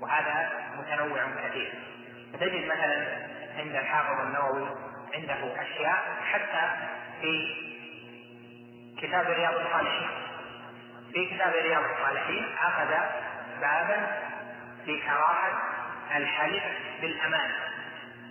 [0.00, 1.74] وهذا متنوع كثير.
[2.32, 3.26] فتجد مثلا
[3.58, 4.68] عند الحافظ النووي
[5.14, 6.70] عنده أشياء حتى
[7.20, 7.54] في
[8.98, 10.08] كتاب رياض الصالحين.
[11.12, 12.88] في كتاب رياض الصالحين أخذ
[13.60, 14.22] بابا
[14.84, 15.62] في كراهة
[16.16, 16.62] الحلف
[17.00, 17.50] بالأمان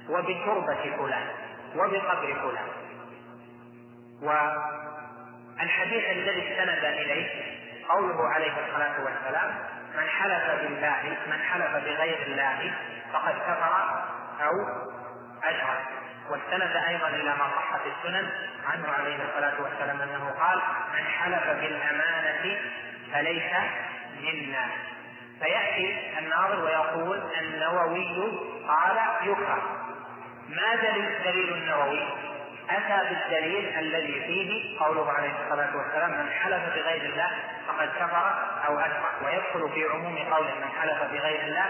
[0.10, 1.28] وبتربة فلان.
[1.76, 2.68] وبقبر فلان.
[5.60, 7.56] والحديث الذي استند إليه
[7.90, 9.56] قوله عليه الصلاة والسلام
[9.96, 12.74] من حلف بالله من حلف بغير الله
[13.14, 14.04] فقد كفر
[14.42, 14.68] أو
[15.44, 15.86] أشرك.
[16.30, 18.30] واستند أيضا إلى ما صح في السنن
[18.68, 20.60] عنه عليه الصلاة والسلام أنه قال
[20.94, 22.58] من حلف بالأمانة
[23.14, 23.52] فليس
[24.22, 24.66] منا.
[25.40, 29.62] فيأتي الناظر ويقول النووي قال يكره
[30.50, 32.04] ما دليل دليل النووي
[32.70, 37.30] أتى بالدليل الذي فيه قوله عليه الصلاة والسلام من حلف بغير الله
[37.68, 38.34] فقد كفر
[38.68, 41.66] أو أشرك ويدخل في عموم قول من حلف بغير الله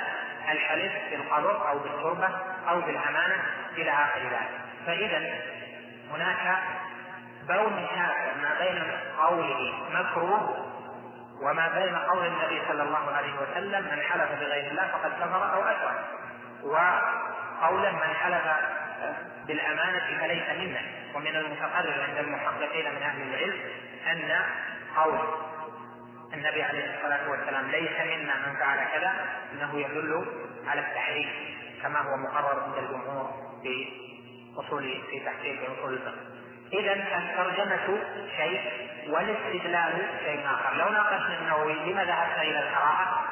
[0.51, 2.29] الحلف بالقبر أو بالتربة
[2.69, 3.43] أو بالأمانة
[3.77, 4.49] إلى آخر ذلك.
[4.85, 5.33] فإذا
[6.13, 6.57] هناك
[7.47, 8.83] بون شاسع ما بين
[9.19, 10.65] قوله مكروه
[11.41, 15.63] وما بين قول النبي صلى الله عليه وسلم من حلف بغير الله فقد كفر أو
[15.63, 16.05] أشرك.
[17.61, 18.43] وقولا من حلف
[19.47, 20.81] بالأمانة فليس منا.
[21.15, 23.59] ومن المتقرر عند المحققين من أهل العلم
[24.11, 24.45] أن
[24.95, 25.19] قول
[26.33, 29.13] النبي عليه الصلاة والسلام ليس منا من فعل كذا
[29.53, 30.25] أنه يدل
[30.67, 31.29] على التحريم
[31.83, 33.31] كما هو مقرر عند الجمهور
[33.63, 33.87] في
[34.57, 36.21] أصول في تحقيق أصول الفقه.
[36.73, 37.99] إذا الترجمة
[38.37, 38.61] شيء
[39.07, 40.77] والاستدلال شيء آخر.
[40.77, 43.25] لو ناقشنا النووي لما ذهبنا إلى القراءة؟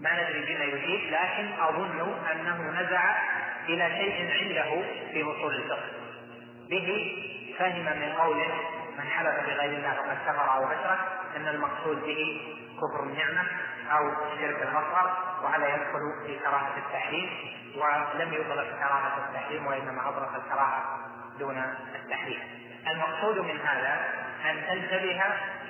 [0.00, 3.14] ما ندري بما يجيب لكن أظن أنه نزع
[3.68, 5.90] إلى شيء عنده في أصول الفقه.
[6.70, 7.16] به
[7.58, 8.54] فهم من قوله
[8.98, 10.98] من حلف بغير الله فقد كفر أو أشرك
[11.36, 12.40] أن المقصود به
[12.76, 13.42] كفر النعمة
[13.90, 17.30] أو الشرك الأصغر وهذا يدخل في كراهة التحريم
[17.76, 20.98] ولم يطلق كراهة التحريم وإنما أطلق الكراهة
[21.38, 21.58] دون
[21.94, 22.63] التحريم.
[22.90, 24.04] المقصود من هذا
[24.50, 25.22] أن تنتبه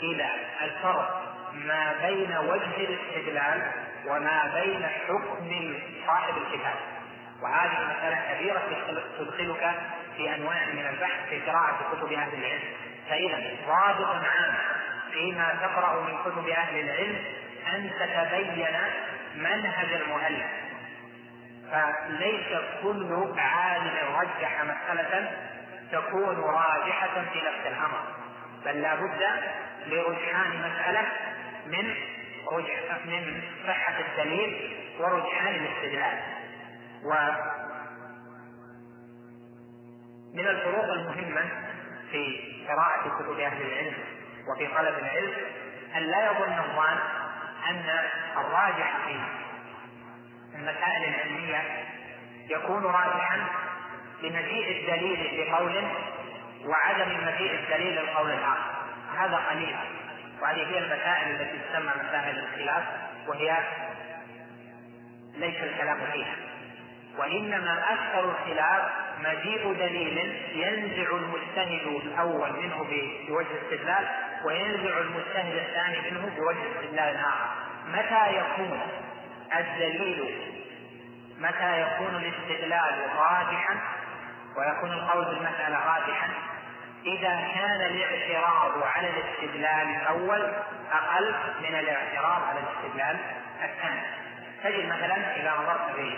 [0.03, 0.31] إلى
[0.63, 3.73] الفرق ما بين وجه الاستدلال
[4.07, 5.75] وما بين حكم
[6.07, 6.75] صاحب الكتاب.
[7.43, 8.63] وهذه مسألة كبيرة
[9.19, 9.75] تدخلك
[10.17, 12.63] في أنواع من البحث في قراءة كتب أهل العلم.
[13.11, 14.55] فإذا ضابط عام
[15.13, 17.17] فيما تقرأ من كتب أهل العلم
[17.75, 18.77] أن تتبين
[19.37, 20.47] منهج المؤلف.
[21.71, 25.31] فليس كل عالم رجح مسألة
[25.93, 28.01] تكون راجحة في نفس الأمر
[28.65, 29.23] بل لا بد
[29.87, 31.07] لرجحان مسألة
[31.67, 31.95] من
[32.53, 36.23] رجح من صحة الدليل ورجحان الاستدلال.
[40.35, 41.45] ومن الفروق المهمة
[42.11, 43.95] في قراءة كتب أهل العلم
[44.49, 45.33] وفي طلب العلم
[45.97, 46.99] أن لا يظن الظان
[47.69, 47.85] أن
[48.37, 49.21] الراجح في
[50.55, 51.63] المسائل العلمية
[52.49, 53.47] يكون راجحا
[54.29, 55.83] لمجيء الدليل لقول
[56.65, 58.71] وعدم مجيء الدليل للقول الآخر.
[59.19, 59.77] هذا قليل.
[60.43, 62.85] وهذه هي المسائل التي تسمى مسائل الخلاف
[63.29, 63.57] وهي
[65.37, 66.37] ليس الكلام فيها.
[67.19, 68.83] وإنما أكثر الخلاف
[69.19, 72.87] مجيء دليل ينزع المجتهد الأول منه
[73.29, 74.09] بوجه استدلال
[74.45, 77.49] وينزع المجتهد الثاني منه بوجه استدلال آخر
[77.89, 78.81] متى يكون
[79.57, 80.35] الدليل
[81.39, 83.77] متى يكون الاستدلال راجحا
[84.57, 86.29] ويكون القول بالمسألة راجحا
[87.07, 90.53] إذا كان الاعتراض على الاستدلال الأول
[90.93, 93.17] أقل من الاعتراض على الاستدلال
[93.65, 94.01] الثاني.
[94.65, 96.17] تجد مثلا إذا نظرت في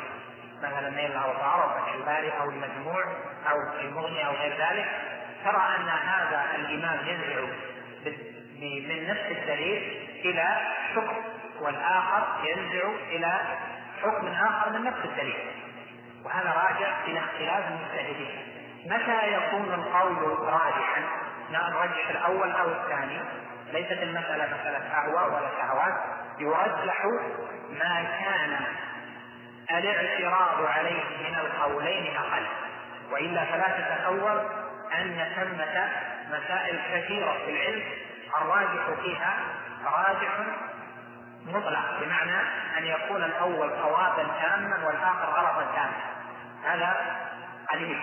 [0.63, 3.05] مثلا نيل الأوطار أو فتح الباري أو المجموع
[3.51, 4.87] أو المغني أو غير ذلك
[5.45, 7.41] ترى أن هذا الإمام ينزع
[8.89, 10.45] من نفس الدليل إلى
[10.95, 11.17] حكم
[11.61, 13.41] والآخر ينزع إلى
[14.03, 15.37] حكم آخر من نفس الدليل.
[16.27, 18.43] وهذا راجع إلى اختلاف المجتهدين.
[18.87, 21.03] متى يكون القول راجحا؟
[21.51, 23.21] نرجح الأول أو الثاني.
[23.73, 25.95] ليست المسألة مسألة أهواء ولا شهوات
[26.39, 27.05] يرجح
[27.71, 28.57] ما كان
[29.71, 32.47] الاعتراض عليه من القولين أقل.
[33.11, 34.51] وإلا فلا تتصور
[34.95, 35.89] أن ثمة
[36.29, 37.83] مسائل كثيرة في العلم.
[38.41, 39.35] الراجح فيها
[39.85, 40.31] راجح
[41.47, 42.41] مطلق بمعنى
[42.79, 46.16] أن يكون الأول صوابا تاما والآخر غلطا تاما.
[46.65, 47.17] هذا
[47.73, 48.01] قليل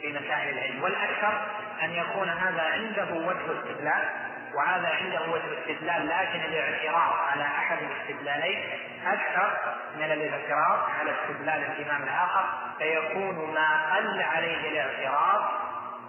[0.00, 1.42] في مسائل العلم والأكثر
[1.82, 4.08] أن يكون هذا عنده وجه استدلال
[4.54, 8.64] وهذا عنده وجه استدلال لكن الاعتراض على أحد الاستدلالين
[9.06, 9.52] أكثر
[9.96, 12.44] من الاعتراض على استدلال الإمام الآخر
[12.78, 15.50] فيكون ما قل عليه الاعتراض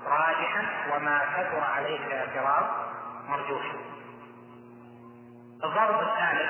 [0.05, 2.65] راجحا وما كثر عليه الاعتراض
[3.27, 3.73] مرجوحا.
[5.63, 6.49] الضابط الثالث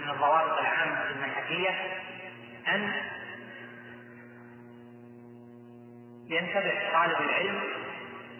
[0.00, 1.70] من الضوابط العامة المنهجية
[2.68, 2.92] أن
[6.28, 7.60] ينتبه طالب العلم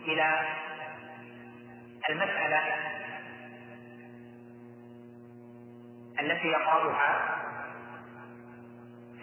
[0.04, 0.40] إلى
[2.10, 2.62] المسألة
[6.20, 7.38] التي يقرأها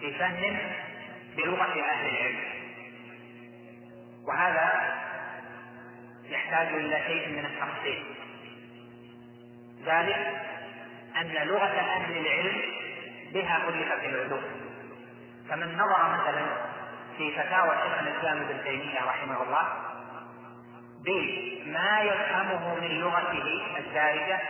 [0.00, 0.58] في فهم
[1.36, 2.44] بلغة أهل العلم.
[4.24, 4.94] وهذا
[6.24, 8.04] يحتاج إلى شيء من التفصيل.
[9.84, 10.42] ذلك
[11.16, 12.62] أن لغة أهل العلم
[13.32, 14.42] بها ألفت العلوم.
[15.48, 16.73] فمن نظر مثلا
[17.18, 19.68] في فتاوى شيخ الإسلام ابن تيمية رحمه الله
[21.04, 24.40] بما يفهمه من لغته الدارجة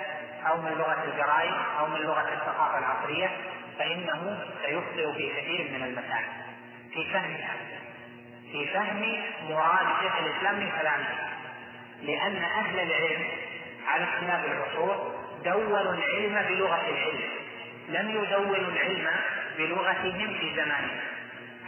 [0.47, 3.31] أو من لغة الجرائم أو من لغة الثقافة العصرية
[3.79, 6.27] فإنه سيخطئ في كثير من المسائل.
[6.93, 7.55] في فهمها
[8.53, 11.09] في فهم مراد شيخ الإسلام من كلامه
[12.03, 13.27] لأن أهل العلم
[13.87, 17.29] على اختلاف العصور دونوا العلم بلغة العلم
[17.89, 19.11] لم يدونوا العلم
[19.59, 21.01] بلغتهم في زمانهم.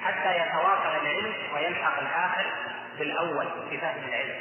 [0.06, 2.46] حتى يتواصل العلم ويلحق الآخر
[2.98, 4.34] بالأول في فهم العلم.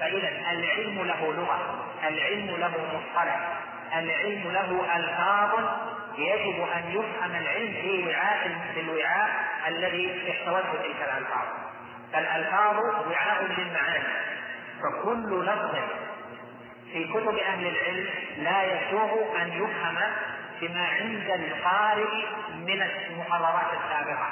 [0.00, 3.40] فإذا العلم له لغة العلم له مصطلح
[3.94, 5.64] العلم له ألفاظ
[6.18, 9.30] يجب أن يفهم العلم في وعاء في الوعاء
[9.68, 11.46] الذي احتوته تلك الألفاظ.
[12.12, 12.76] فالألفاظ
[13.10, 14.04] وعاء للمعاني.
[14.82, 15.74] فكل لفظ
[16.92, 19.96] في كتب أهل العلم لا يسوغ أن يفهم
[20.60, 24.30] بما عند القارئ من المحاضرات السابقة.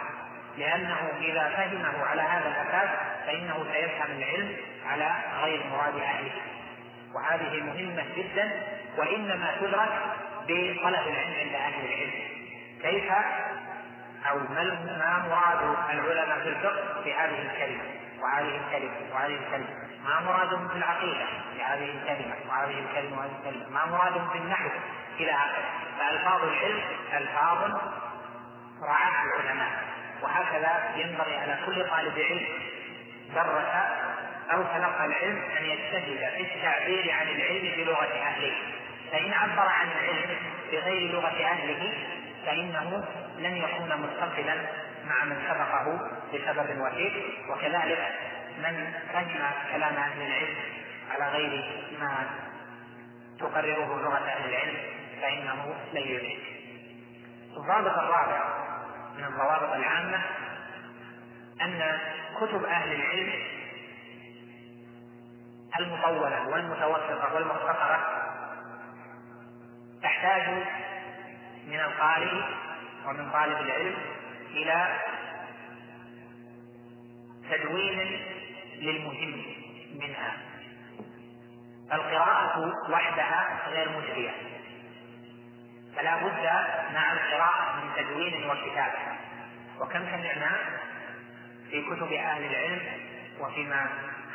[0.59, 2.89] لأنه إذا فهمه على هذا الأساس
[3.27, 6.33] فإنه سيفهم العلم على غير مراد أهله.
[7.15, 8.63] وهذه مهمة جدا
[8.97, 9.89] وإنما تدرك
[10.43, 12.13] بطلب العلم عند أهل العلم.
[12.83, 13.13] كيف؟
[14.31, 17.83] أو ما مراد العلماء في الفقه في هذه الكلمة؟
[18.21, 19.69] وهذه الكلمة وهذه الكلمة.
[20.05, 23.71] ما مرادهم في العقيدة في هذه الكلمة؟ وهذه الكلمة وهذه الكلمة.
[23.71, 24.69] ما مرادهم في النحو
[25.21, 25.65] إلى آخره؟
[25.99, 27.59] فألفاظ العلم ألفاظ
[28.83, 29.95] رعاها العلماء.
[30.25, 32.47] وهكذا ينبغي على كل طالب علم
[33.35, 33.75] درس
[34.53, 38.53] أو تلقى العلم أن يجتهد في التعبير عن العلم بلغة أهله.
[39.13, 40.37] فإن عبر عن العلم
[40.73, 41.93] بغير لغة أهله
[42.47, 43.05] فإنه
[43.39, 44.57] لن يكون متصلا
[45.07, 47.13] مع من سبقه بسبب وحيد
[47.51, 48.13] وكذلك
[48.59, 50.57] من فهم كلام أهل العلم
[51.11, 51.65] على غير
[52.01, 52.27] ما
[53.41, 54.77] تقرره لغة أهل العلم
[55.23, 56.39] فإنه لن يدرك
[57.57, 58.64] الضابط الرابع
[59.19, 60.23] من الضوابط العامة
[61.63, 61.99] أن
[62.41, 63.33] كتب أهل العلم
[65.81, 68.07] المطولة والمتوسطة والمختصرة
[70.03, 70.49] تحتاج
[71.67, 72.43] من القارئ
[73.07, 73.97] ومن طالب العلم
[74.51, 75.01] إلى
[77.51, 78.21] تدوين
[78.79, 79.43] للمهم
[80.01, 80.37] منها.
[81.93, 84.31] القراءة وحدها غير مجرية
[85.97, 86.45] فلا بد
[86.95, 88.99] مع القراءة من تدوين وكتابة.
[89.81, 90.51] وكم سمعنا
[91.71, 92.81] في كتب أهل العلم
[93.41, 93.89] وفيما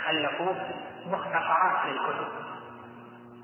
[0.05, 0.69] خلقوه
[1.05, 2.27] مختصرات للكتب.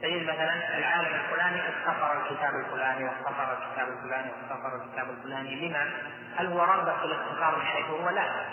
[0.02, 5.68] تجد مثلا العالم الفلاني اختصر الكتاب الفلاني واختصر الكتاب الفلاني واختصر الكتاب الفلاني.
[5.68, 5.90] لما؟
[6.38, 8.46] هل هو رغبة في الاختصار من حيث هو؟ لا.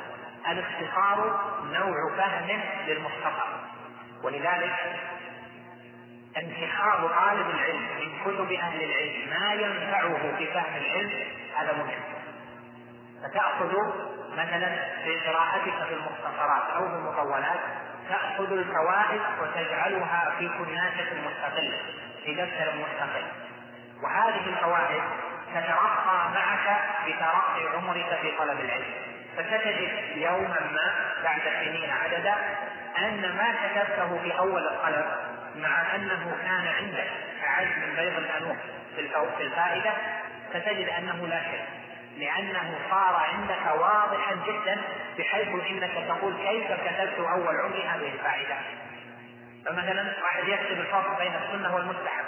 [0.48, 1.40] الاختصار
[1.72, 3.46] نوع فهم للمختصر.
[4.22, 4.74] ولذلك
[6.36, 9.30] انتخاب طالب العلم من كتب أهل العلم.
[9.30, 11.10] ما ينفعه في فهم العلم
[11.56, 12.02] هذا مهم
[13.22, 13.72] فتأخذ
[14.32, 17.60] مثلا في قراءتك في المختصرات أو في المطولات
[18.08, 21.78] تأخذ الفوائد وتجعلها في كناسه مستقله
[22.24, 23.24] في دفتر مستقل.
[24.02, 25.02] وهذه الفوائد
[25.54, 28.92] تترقى معك بترقي عمرك في طلب العلم.
[29.36, 30.92] فتجد يوما ما
[31.24, 32.34] بعد سنين عددا
[32.98, 35.06] أن ما كتبته في أول الطلب
[35.56, 37.10] مع أنه كان عندك
[37.46, 38.56] أعز من بيض الأنوف
[39.36, 39.92] في الفائدة
[40.52, 41.82] فتجد أنه لا شيء
[42.16, 44.80] لأنه صار عندك واضحا جدا
[45.18, 48.56] بحيث إنك تقول كيف كتبت أول عمري هذه الفائدة.
[49.66, 52.24] فمثلا واحد يكتب الفرق بين السنة والمستحب.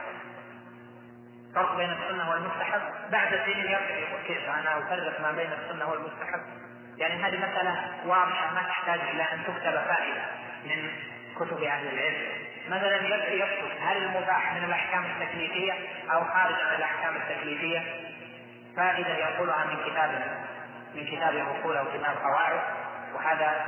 [1.48, 6.40] الفرق بين السنة والمستحب بعد سنين يقول كيف أنا أفرق ما بين السنة والمستحب؟
[6.98, 10.22] يعني هذه مسألة واضحة ما تحتاج إلى أن تكتب فائدة
[10.64, 10.90] من
[11.36, 12.53] كتب أهل العلم.
[12.68, 15.72] مثلا يكتب هل المباح من الأحكام التكليفية
[16.12, 17.82] أو خارج عن الأحكام التكليفية؟
[18.76, 20.10] فائدة يقولها من كتاب
[20.94, 22.60] من كتاب الأصول أو كتاب قواعد
[23.14, 23.66] وهذا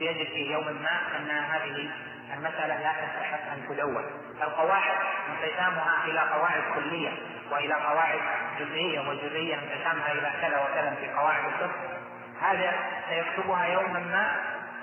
[0.00, 1.90] يجد في يوم ما أن هذه
[2.34, 4.04] المسألة لا تستحق أن تدون.
[4.42, 4.96] القواعد
[5.28, 7.10] انقسامها إلى قواعد كلية
[7.50, 8.20] وإلى قواعد
[8.60, 11.76] جزئية والجزئية انقسامها إلى كذا وكذا في قواعد الفقه.
[12.42, 12.72] هذا
[13.08, 14.32] سيكتبها يوما ما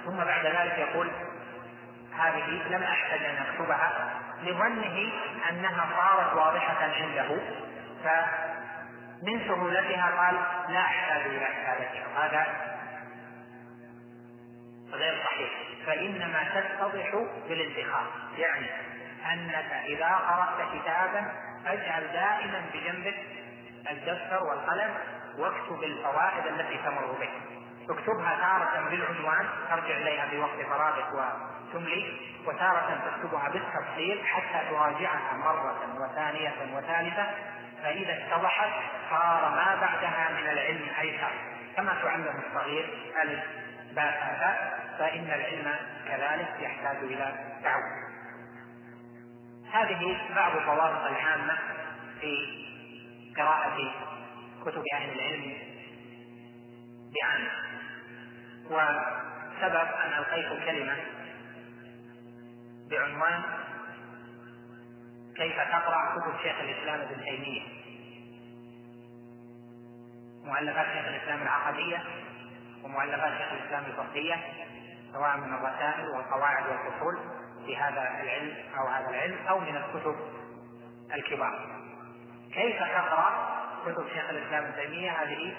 [0.06, 1.12] ثم بعد ذلك يقول
[2.18, 5.12] هذه لم أحتج أن أكتبها لظنه
[5.50, 7.38] أنها صارت واضحة عنده
[8.04, 10.36] فمن سهولتها قال
[10.74, 12.74] لا أحتاج إلى كتابتها هذا
[14.94, 15.50] غير صحيح.
[15.86, 18.06] فإنما تتضح بالانتخاب.
[18.38, 18.68] يعني
[19.34, 21.32] أنك إذا قرأت كتابا
[21.66, 23.16] فاجعل دائما بجنبك
[23.92, 24.96] الدفتر والقلم
[25.38, 33.02] واكتب الفوائد التي تمر بك اكتبها تارة بالعنوان ترجع إليها في وقت فراغك وتملي وتارة
[33.06, 37.28] تكتبها بالتفصيل حتى تراجعها مرة وثانية وثالثة
[37.84, 38.70] فإذا اتضحت
[39.10, 41.32] صار ما بعدها من العلم أيسر.
[41.76, 43.44] كما تعلم الصغير ألف
[43.96, 45.76] باء فإن العلم
[46.08, 48.04] كذلك يحتاج إلى تعود.
[49.74, 51.58] هذه بعض الضوابط العامة
[52.22, 52.64] في
[53.38, 53.94] قراءة
[54.66, 55.73] كتب أهل العلم
[57.14, 57.48] بعام
[58.66, 60.96] وسبب أن ألقيت كلمة
[62.90, 63.42] بعنوان
[65.36, 67.62] كيف تقرأ كتب شيخ الإسلام ابن تيمية.
[70.44, 72.04] مؤلفات شيخ الإسلام العقدية
[72.84, 74.40] ومؤلفات شيخ الإسلام الفقهية
[75.14, 77.20] سواء من الرسائل والقواعد والفصول
[77.66, 80.16] في هذا العلم أو هذا العلم أو من الكتب
[81.14, 81.84] الكبار.
[82.54, 83.54] كيف تقرأ
[83.86, 85.56] كتب شيخ الإسلام ابن تيمية؟ هذه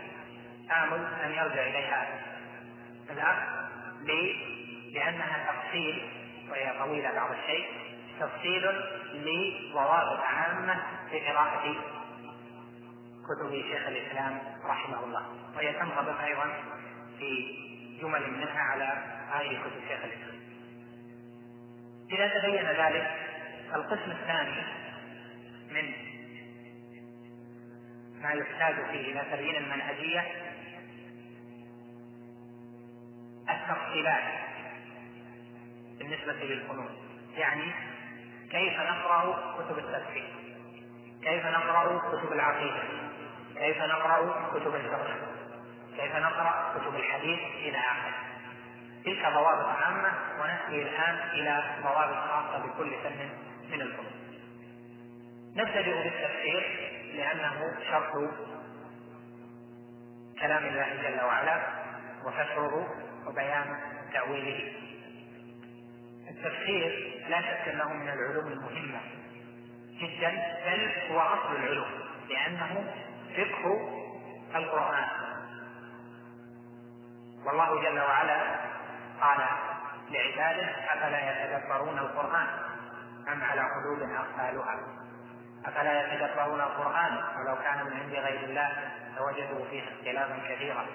[0.71, 2.21] آمل أن يرجع إليها.
[3.11, 3.37] الأخ
[4.95, 6.09] لأنها تفصيل
[6.51, 7.67] وهي طويلة بعض الشيء
[8.21, 8.63] تفصيل
[9.15, 11.75] لضوابط عامة في قراءة
[13.25, 15.27] كتب شيخ الإسلام رحمه الله.
[15.57, 16.53] وهي تنضبط أيضا
[17.19, 17.59] في
[18.01, 18.85] جمل منها على
[19.31, 20.41] هذه كتب شيخ الإسلام.
[22.13, 23.25] إذا تبين ذلك
[23.75, 24.63] القسم الثاني
[25.71, 25.93] من
[28.23, 30.44] ما يحتاج فيه إلى تبيين المنهجية
[33.51, 34.25] التفصيلات
[35.99, 36.97] بالنسبة للفنون
[37.37, 37.73] يعني
[38.51, 40.35] كيف نقرأ كتب التفسير
[41.23, 42.83] كيف نقرأ كتب العقيدة؟
[43.57, 45.17] كيف نقرأ كتب الفقه؟
[45.97, 48.15] كيف نقرأ كتب الحديث إلى آخره؟
[49.05, 53.29] تلك ضوابط عامة ونأتي الآن إلى ضوابط خاصة بكل فن
[53.71, 54.13] من الفنون
[55.57, 58.31] نبتدئ بالتفسير لأنه شرط
[60.41, 61.63] كلام الله جل وعلا
[62.25, 62.87] وفسره
[63.27, 63.77] وبيان
[64.13, 64.73] تأويله.
[66.31, 69.01] التفسير لا شك أنه من العلوم المهمة
[70.01, 70.31] جدا
[70.67, 71.91] بل هو أصل العلوم
[72.29, 72.93] لأنه
[73.37, 73.91] فقه
[74.55, 75.09] القرآن.
[77.47, 78.41] والله جل وعلا
[79.21, 79.39] قال
[80.11, 82.47] لعباده أفلا يتدبرون القرآن
[83.29, 84.79] أم على قلوب أقفالها؟
[85.67, 90.87] أفلا يتدبرون القرآن ولو كان من عند غير الله لوجدوا فيه اختلافا كثيرا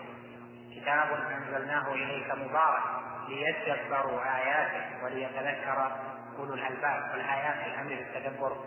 [0.76, 2.84] كتاب أنزلناه إليك مبارك
[3.28, 5.92] ليتدبروا آياته وليتذكر
[6.38, 8.58] أولو الألباب والآيات الأمر بالتدبر.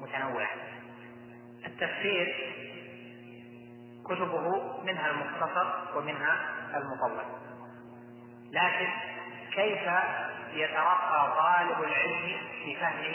[0.00, 0.50] متنوعة.
[1.66, 2.54] التفسير
[4.04, 6.36] كتبه منها المختصر ومنها
[6.74, 7.24] المطول.
[8.52, 8.88] لكن
[9.54, 9.82] كيف
[10.52, 13.12] يترقى طالب العلم في فهم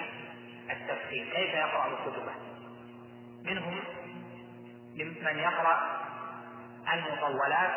[0.70, 2.34] التفسير؟ كيف يقرأ كتبه
[3.44, 3.80] منهم
[4.98, 6.04] من يقرأ
[6.94, 7.72] المطولات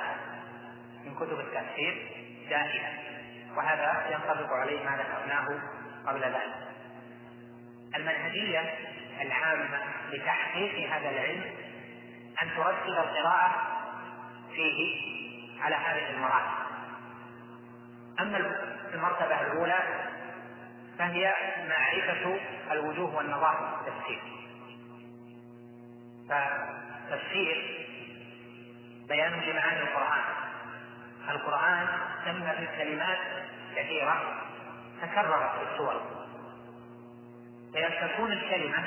[1.04, 2.08] من كتب التفسير
[2.50, 2.88] دائما.
[3.56, 5.60] وهذا ينطبق عليه ما ذكرناه
[6.06, 6.54] قبل ذلك.
[7.94, 8.74] المنهجية
[9.20, 9.78] العامة
[10.12, 11.44] لتحقيق هذا العلم
[12.42, 13.54] أن ترتب القراءة
[14.54, 15.00] فيه
[15.62, 16.66] على هذه المراتب.
[18.20, 18.36] أما
[18.94, 19.78] المرتبة الأولى
[20.98, 21.34] فهي
[21.68, 22.40] معرفة
[22.72, 24.20] الوجوه والنظائر في التفسير.
[26.28, 27.85] فتفسير
[29.08, 30.22] بيان لمعاني القرآن.
[31.28, 31.88] القرآن
[32.24, 32.66] تم في
[33.76, 34.42] كثيرة
[35.02, 36.02] تكررت في السور
[37.72, 38.84] فيستكون الكلمة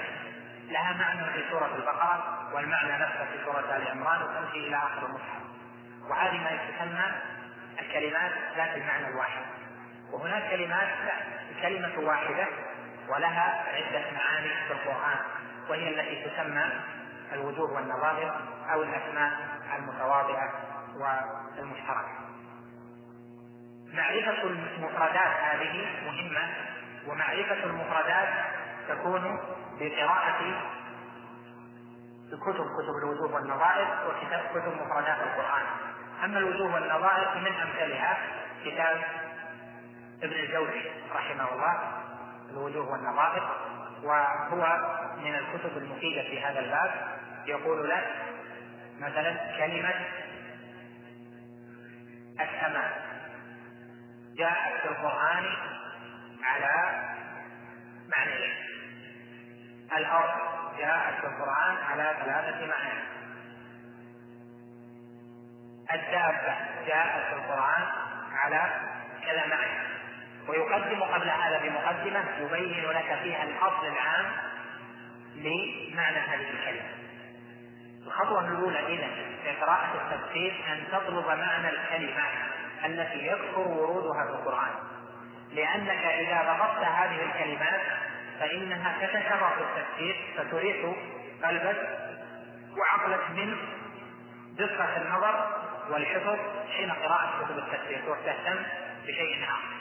[0.69, 5.41] لها معنى في سورة البقرة والمعنى نفسه في سورة آل عمران وتمشي إلى آخر المصحف
[6.09, 7.05] وهذه ما تسمى
[7.79, 9.41] الكلمات ذات المعنى الواحد.
[10.11, 10.89] وهناك كلمات
[11.61, 12.47] كلمة واحدة
[13.09, 15.17] ولها عدة معاني في القرآن
[15.69, 16.65] وهي التي تسمى
[17.33, 18.35] الوجوه والنظائر
[18.73, 19.58] أو الأسماء.
[19.75, 20.53] المتواضعة
[20.95, 22.19] والمشتركة.
[23.93, 26.49] معرفة المفردات هذه مهمة
[27.07, 28.29] ومعرفة المفردات
[28.89, 29.39] تكون
[29.79, 30.61] بقراءة
[32.31, 35.65] كتب كتب الوجوه والنظائر وكتاب كتب مفردات القرآن.
[36.23, 38.17] أما الوجوه والنظائر فمن أمثلها
[38.65, 39.01] كتاب
[40.23, 41.79] ابن الجوزي رحمه الله
[42.51, 43.49] الوجوه والنظائر
[44.03, 44.77] وهو
[45.17, 47.19] من الكتب المفيدة في هذا الباب.
[47.45, 48.07] يقول لك
[48.99, 49.93] مثلا كلمة
[52.41, 53.09] السماء
[54.37, 55.45] جاءت في القرآن
[56.43, 56.99] على
[58.15, 58.53] معنيين.
[59.97, 60.39] الأرض
[60.77, 63.09] جاءت في القرآن على ثلاثة معاني
[65.93, 66.55] الدابة
[66.87, 67.87] جاءت في القرآن
[68.33, 68.81] على
[69.25, 69.89] كذا معنى.
[70.47, 74.25] ويقدم قبل هذا بمقدمة يبين لك فيها الأصل العام
[75.35, 76.98] لمعنى هذه الكلمة.
[78.07, 79.07] الخطوة الأولى إذا
[79.43, 82.23] في قراءة التفسير أن تطلب معنى الكلمة
[82.85, 84.71] التي يكثر ورودها في القرآن.
[85.53, 87.81] لأنك إذا ضبطت هذه الكلمات
[88.39, 90.93] فإنها تتكرر في التفسير فتريح
[91.43, 91.99] قلبك
[92.77, 93.57] وعقلك من
[94.57, 95.57] دقة النظر
[95.89, 96.37] والحفظ
[96.77, 98.63] حين قراءة كتب التفسير وتهتم
[99.07, 99.79] بشيء آخر.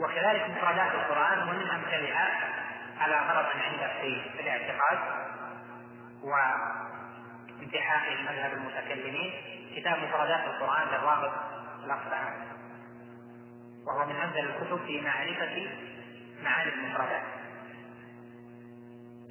[0.00, 2.30] وكذلك مفردات القرآن ومن أمثلها
[3.00, 4.98] على غرض عندك في الاعتقاد
[6.22, 9.32] وانتحاء مذهب المتكلمين
[9.76, 11.32] كتاب مفردات القرآن للراغب
[11.84, 12.50] الأصفهاني
[13.86, 15.70] وهو من أنزل الكتب في معرفة
[16.42, 17.22] معاني المفردات.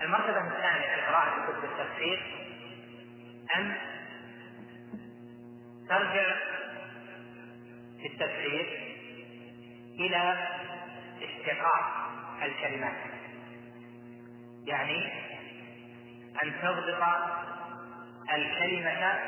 [0.01, 2.23] المرتبة الثانية في قراءة كتب التفسير
[3.55, 3.75] أن
[5.89, 6.35] ترجع
[8.01, 8.95] في التفسير
[9.99, 10.47] إلى
[11.21, 12.09] اشتقاق
[12.43, 13.18] الكلمات.
[14.69, 15.11] يعني
[16.43, 17.03] أن تضبط
[18.33, 19.19] الكلمة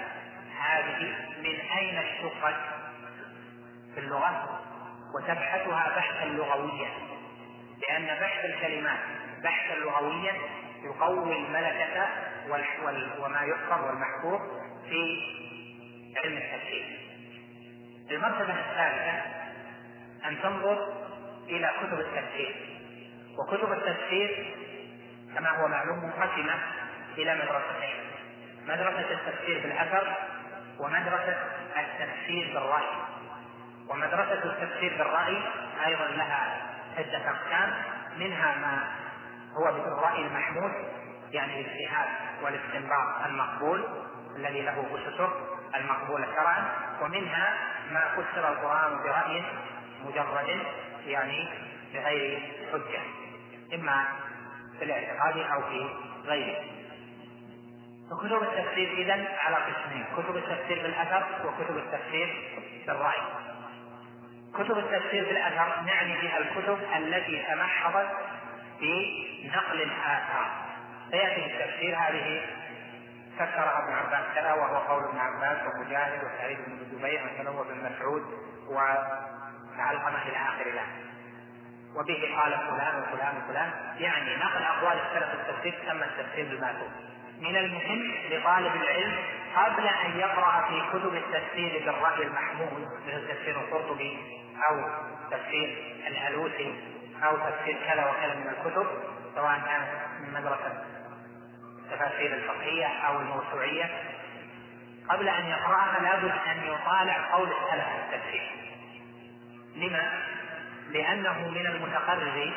[0.59, 2.55] هذه من أين اشتقت
[3.93, 4.59] في اللغة؟
[5.15, 6.89] وتبحثها بحثا لغويا
[7.81, 8.99] لأن بحث الكلمات
[9.43, 10.33] بحثا لغويا
[10.83, 12.07] يقوي الملكة
[13.19, 14.41] وما يحفظ والمحفوظ
[14.89, 15.21] في
[16.23, 16.99] علم التفسير
[18.11, 19.23] المرتبة الثالثة
[20.25, 20.93] أن تنظر
[21.49, 22.55] إلى كتب التفسير
[23.37, 24.55] وكتب التفسير
[25.35, 26.59] كما هو معلوم منقسمة
[27.17, 28.11] إلى مدرستين
[28.67, 30.15] مدرسة التفسير بالأثر
[30.79, 31.37] ومدرسة
[31.77, 32.83] التفسير بالرأي.
[33.89, 35.37] ومدرسة التفسير بالرأي
[35.85, 36.61] أيضا لها
[36.97, 37.73] عدة أقسام
[38.17, 38.83] منها ما
[39.57, 40.71] هو بالرأي المحمود
[41.31, 42.07] يعني الاجتهاد
[42.41, 43.85] والاستنباط المقبول
[44.35, 45.29] الذي له أسسه
[45.75, 46.63] المقبولة شرعا
[47.01, 47.53] ومنها
[47.91, 49.43] ما فسر القرآن برأي
[50.05, 50.61] مجرد
[51.05, 51.49] يعني
[51.93, 52.39] بغير
[52.73, 53.01] حجة.
[53.73, 54.05] إما
[54.81, 55.89] في الاعتقاد أو في
[56.25, 56.63] غيره.
[58.11, 62.57] فكتب التفسير إذا على قسمين كتب التفسير بالأثر وكتب التفسير
[62.87, 63.21] بالرأي.
[64.53, 68.09] كتب التفسير بالأثر نعني بها الكتب التي تمحضت
[68.79, 70.51] في نقل الآثار.
[71.11, 72.41] فيأتي التفسير هذه
[73.35, 78.23] فسرها ابن عباس كذا وهو قول ابن عباس ومجاهد وسعيد بن جبير مثلا وابن مسعود
[79.77, 81.11] علقمة إلى آخر ذلك
[81.95, 83.71] وبه قال فلان وفلان وفلان.
[83.97, 86.91] يعني نقل أقوال السلف التفسير تسمى التفسير بالماتون
[87.41, 89.15] من المهم لطالب العلم
[89.55, 94.17] قبل أن يقرأ في كتب التفسير بالرأي المحمود مثل تفسير القرطبي
[94.69, 94.89] أو
[95.31, 96.75] تفسير الألوسي
[97.23, 98.87] أو تفسير كذا وكذا من الكتب
[99.35, 99.87] سواء كانت
[100.19, 100.83] من مدرسة
[101.85, 103.89] التفاسير الفقهية أو الموسوعية.
[105.09, 108.51] قبل أن يقرأها لابد أن يطالع قول السلف في التفسير.
[109.75, 110.23] لما؟
[110.89, 112.53] لأنه من المتقرر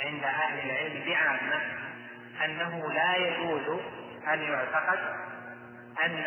[0.00, 1.60] عند أهل العلم بعامة
[2.44, 3.80] أنه لا يجوز
[4.32, 4.98] أن يعتقد
[6.04, 6.24] أن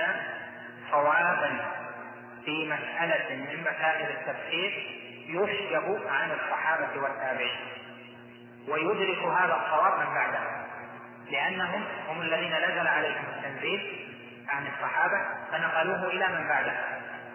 [0.91, 1.57] صوابا
[2.45, 7.59] في مسألة من مسائل التفسير يشجب عن الصحابة والتابعين
[8.67, 10.61] ويدرك هذا الصواب من بعدهم
[11.31, 14.07] لأنهم هم الذين نزل عليهم التنزيل
[14.49, 15.17] عن الصحابة
[15.51, 16.73] فنقلوه إلى من بعده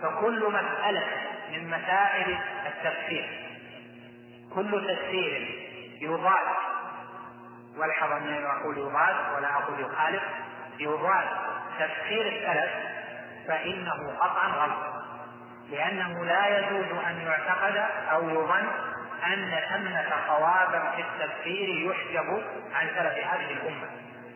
[0.03, 1.07] فكل مسألة
[1.53, 3.46] من مسائل التفسير
[4.55, 5.67] كل تفسير
[6.01, 6.47] يضاد
[7.77, 10.23] والحظ اني أقول يضاد ولا أقول يخالف
[10.79, 11.29] يضاد
[11.79, 12.71] تفسير السلف
[13.49, 14.97] فإنه قطعا غلط.
[15.71, 17.77] لأنه لا يجوز أن يعتقد
[18.13, 18.69] أو يظن
[19.27, 22.43] أن ثمة صوابا في التفسير يحجب
[22.75, 23.89] عن سلف هذه الأمة.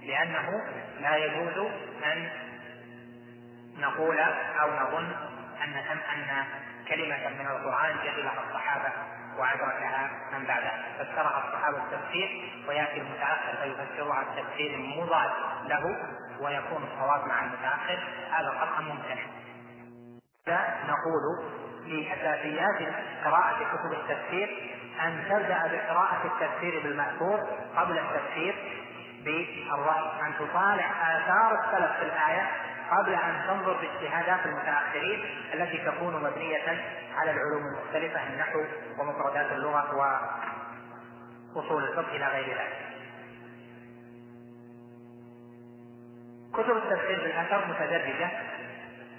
[0.03, 0.51] لأنه
[1.01, 1.71] لا يجوز
[2.05, 2.29] أن
[3.79, 4.19] نقول
[4.61, 5.13] أو نظن
[5.63, 6.45] أن أن
[6.89, 8.93] كلمة من القرآن جهلها الصحابة.
[9.41, 15.31] وأدركها من بعدها فسرها الصحابة التفسير ويأتي المتأخر فيفسرها التفسير المضاد
[15.65, 15.97] له
[16.41, 17.99] ويكون الصواب مع المتأخر.
[18.31, 19.23] هذا قطعا ممتنع.
[20.89, 21.51] نقول
[21.85, 27.41] في أساسيات قراءة كتب التفسير أن تبدأ بقراءة التفسير بالمأثور
[27.77, 28.55] قبل التفسير
[29.25, 30.27] بالرأي.
[30.27, 32.51] أن تطالع آثار السلف في الآية
[32.91, 35.25] قبل أن تنظر باجتهادات المتأخرين
[35.55, 36.85] التي تكون مبنية
[37.17, 38.65] على العلوم المختلفة النحو
[38.99, 39.97] ومفردات اللغة
[41.55, 42.91] وأصول الفقه إلى غير ذلك.
[46.53, 48.31] كتب التفسير بالأثر متدرجة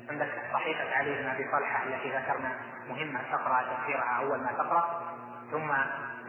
[0.10, 2.52] عندك صحيفة علي بن أبي طلحة التي ذكرنا
[2.90, 5.14] مهمة تقرأ تفسيرها أول ما تقرأ
[5.52, 5.74] ثم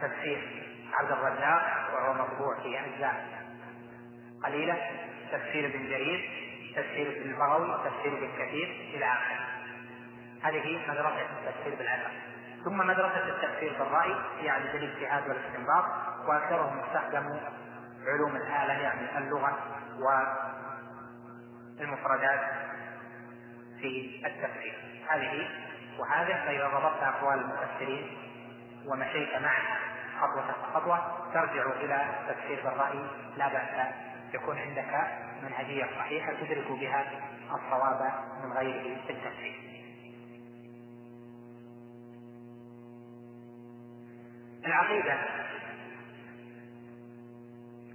[0.01, 0.63] تفسير
[0.93, 1.61] عبد الرزاق
[1.93, 3.25] وهو مطبوع في أجزاء
[4.43, 4.77] قليلة
[5.31, 9.45] تفسير ابن جرير تفسير ابن البغوي تفسير ابن كثير إلى آخره.
[10.43, 12.11] هذه مدرسة التفسير بالأثر
[12.65, 15.85] ثم مدرسة التفسير بالرأي يعني بالاجتهاد والاستنباط
[16.27, 17.39] وأكثرهم استخدموا
[18.07, 19.57] علوم الآلة يعني اللغة
[21.79, 22.39] والمفردات
[23.81, 24.75] في التفسير.
[25.09, 25.49] هذه
[25.99, 28.17] وهذا فإذا ضبطت أقوال المفسرين
[28.85, 29.77] ومشيت معها
[30.21, 30.99] خطوة خطوة
[31.33, 33.05] ترجع إلى تفسير بالرأي
[33.37, 33.93] لا بأس
[34.33, 35.07] يكون عندك
[35.43, 37.05] منهجية صحيحة تدرك بها
[37.53, 38.13] الصواب
[38.43, 39.73] من غيره في التفسير.
[44.65, 45.17] العقيدة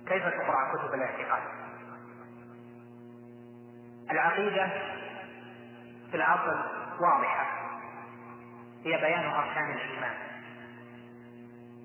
[0.06, 1.42] كيف تقرأ كتب الاعتقاد؟
[4.10, 4.68] العقيدة
[6.10, 6.60] في الأصل
[7.00, 7.46] واضحة
[8.84, 10.27] هي بيان أركان الإيمان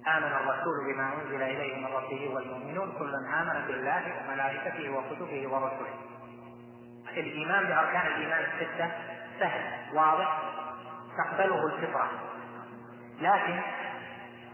[0.08, 5.94] آمن الرسول بما أنزل إليه من ربه والمؤمنون كل آمن بالله وملائكته وكتبه ورسله.
[7.18, 8.92] الإيمان بأركان الإيمان الستة
[9.40, 10.40] سهل واضح
[11.18, 12.10] تقبله الفطرة.
[13.22, 13.62] لكن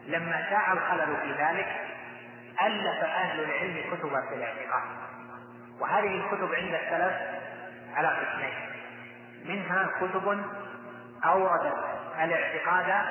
[0.07, 1.81] لما شاع الخلل في ذلك
[2.61, 4.83] ألف أهل العلم كتبا في الاعتقاد.
[5.79, 7.15] وهذه الكتب عند السلف
[7.95, 8.53] على قسمين.
[9.45, 10.43] منها كتب
[11.25, 11.77] أوردت
[12.23, 13.05] الاعتقاد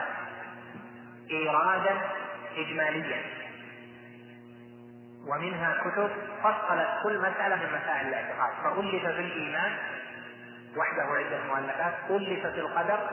[1.30, 2.00] إيرادا
[2.58, 3.22] إجماليا
[5.26, 6.10] ومنها كتب
[6.42, 8.52] فصلت كل مسألة من مسائل الاعتقاد.
[8.62, 9.76] فألف في الإيمان
[10.76, 13.10] وحده عدة مؤلفات ألف في القدر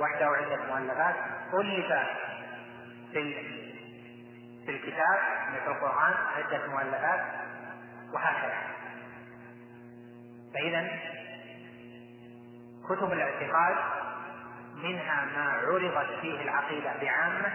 [0.00, 1.14] وحده عدة مؤلفات
[1.54, 1.92] ألف
[3.12, 3.34] في
[4.66, 5.18] في الكتاب
[5.48, 7.20] مثل القرآن عدة مؤلفات
[8.14, 8.58] وهكذا.
[10.54, 10.88] فإذا
[12.88, 13.76] كتب الاعتقاد
[14.74, 17.52] منها ما عرضت فيه العقيدة بعامة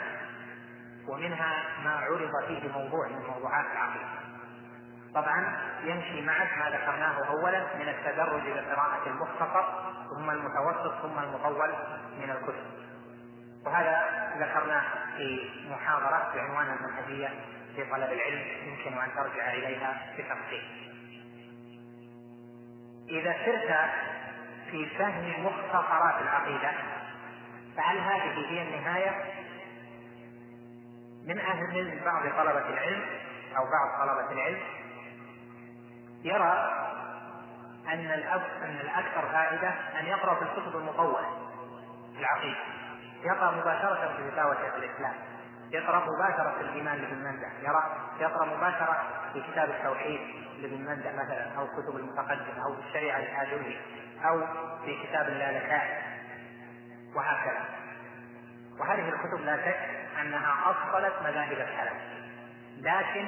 [1.08, 4.06] ومنها ما عرض فيه موضوع من موضوعات العقيدة.
[5.16, 9.64] طبعا يمشي معك ما ذكرناه اولا من التدرج إلى قراءة المختصر
[10.10, 11.74] ثم المتوسط ثم المطول
[12.22, 12.66] من الكتب.
[13.66, 14.01] وهذا
[14.39, 14.84] ذكرناه
[15.18, 17.30] في محاضرة بعنوان المنهجية
[17.76, 20.86] في طلب العلم يمكن أن ترجع إليها بتفصيل.
[23.10, 23.89] إذا سرت
[24.72, 26.72] في فهم مختصرات العقيدة
[27.78, 29.44] فهل هذه هي النهاية؟
[31.26, 33.01] من أهل من بعض طلبة العلم
[33.57, 34.59] أو بعض طلبة العلم
[36.23, 36.86] يرى
[37.88, 39.69] أن الأب أن الأكثر فائدة
[39.99, 41.49] أن يقرأ في الكتب المطولة
[42.19, 42.57] العقيدة.
[43.23, 45.13] يقرأ مباشرة في فتاوى شيخ الإسلام.
[45.71, 47.47] يقرأ مباشرة في الإيمان لابن مندة.
[47.61, 47.84] يرى
[48.19, 49.03] يقرأ مباشرة
[49.34, 50.19] في كتاب التوحيد
[50.61, 53.82] لابن مندة مثلا أو كتب المتقدم أو الشريعة الآجري
[54.26, 54.41] أو
[54.86, 56.03] في كتاب اللالكائي
[57.15, 57.65] وهكذا.
[58.80, 61.93] وهذه الكتب لا شك انها أصلت مذاهب السلف
[62.78, 63.28] لكن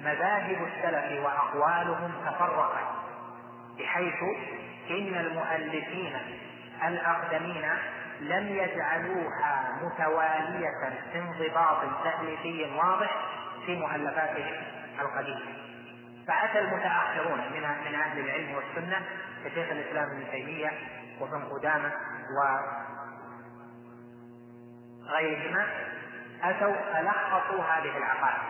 [0.00, 2.86] مذاهب السلف وأقوالهم تفرقت
[3.78, 4.22] بحيث
[4.90, 6.16] إن المؤلفين
[6.84, 7.64] الأقدمين
[8.20, 13.10] لم يجعلوها متوالية انضباط تأليفي واضح
[13.66, 14.62] في مؤلفاتهم
[15.00, 15.64] القديمة
[16.26, 19.02] فأتى المتأخرون من من أهل العلم والسنة
[19.44, 20.70] كشيخ الإسلام ابن تيمية
[21.20, 21.92] وابن قدامة
[25.06, 25.66] غيرهما
[26.50, 28.42] أتوا فلخصوا هذه العقائد.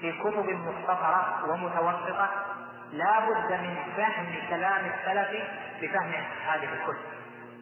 [0.00, 2.28] في كتب مختصرة ومتوسطة
[2.92, 5.44] لا بد من فهم كلام السلف
[5.82, 6.12] بفهم
[6.46, 7.04] هذه الكتب.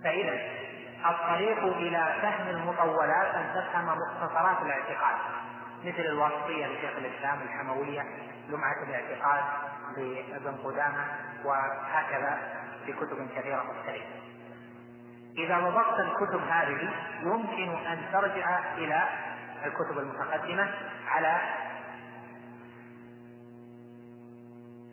[0.05, 0.39] فإذا
[1.07, 5.16] الطريق إلى فهم المطولات أن تفهم مختصرات الاعتقاد
[5.84, 8.03] مثل الواسطية لشيخ الإسلام الحموية
[8.49, 9.45] لمعة الاعتقاد
[9.97, 11.05] لابن قدامة
[11.45, 12.39] وهكذا
[12.86, 14.28] في كتب كثيرة مختلفة.
[15.39, 16.91] إذا وضعت الكتب هذه
[17.22, 19.09] يمكن أن ترجع إلى
[19.67, 20.75] الكتب المتقدمة
[21.09, 21.41] على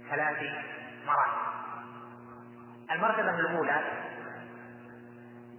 [0.10, 0.38] ثلاث
[1.08, 1.46] مراتب.
[2.92, 3.82] المرتبة الأولى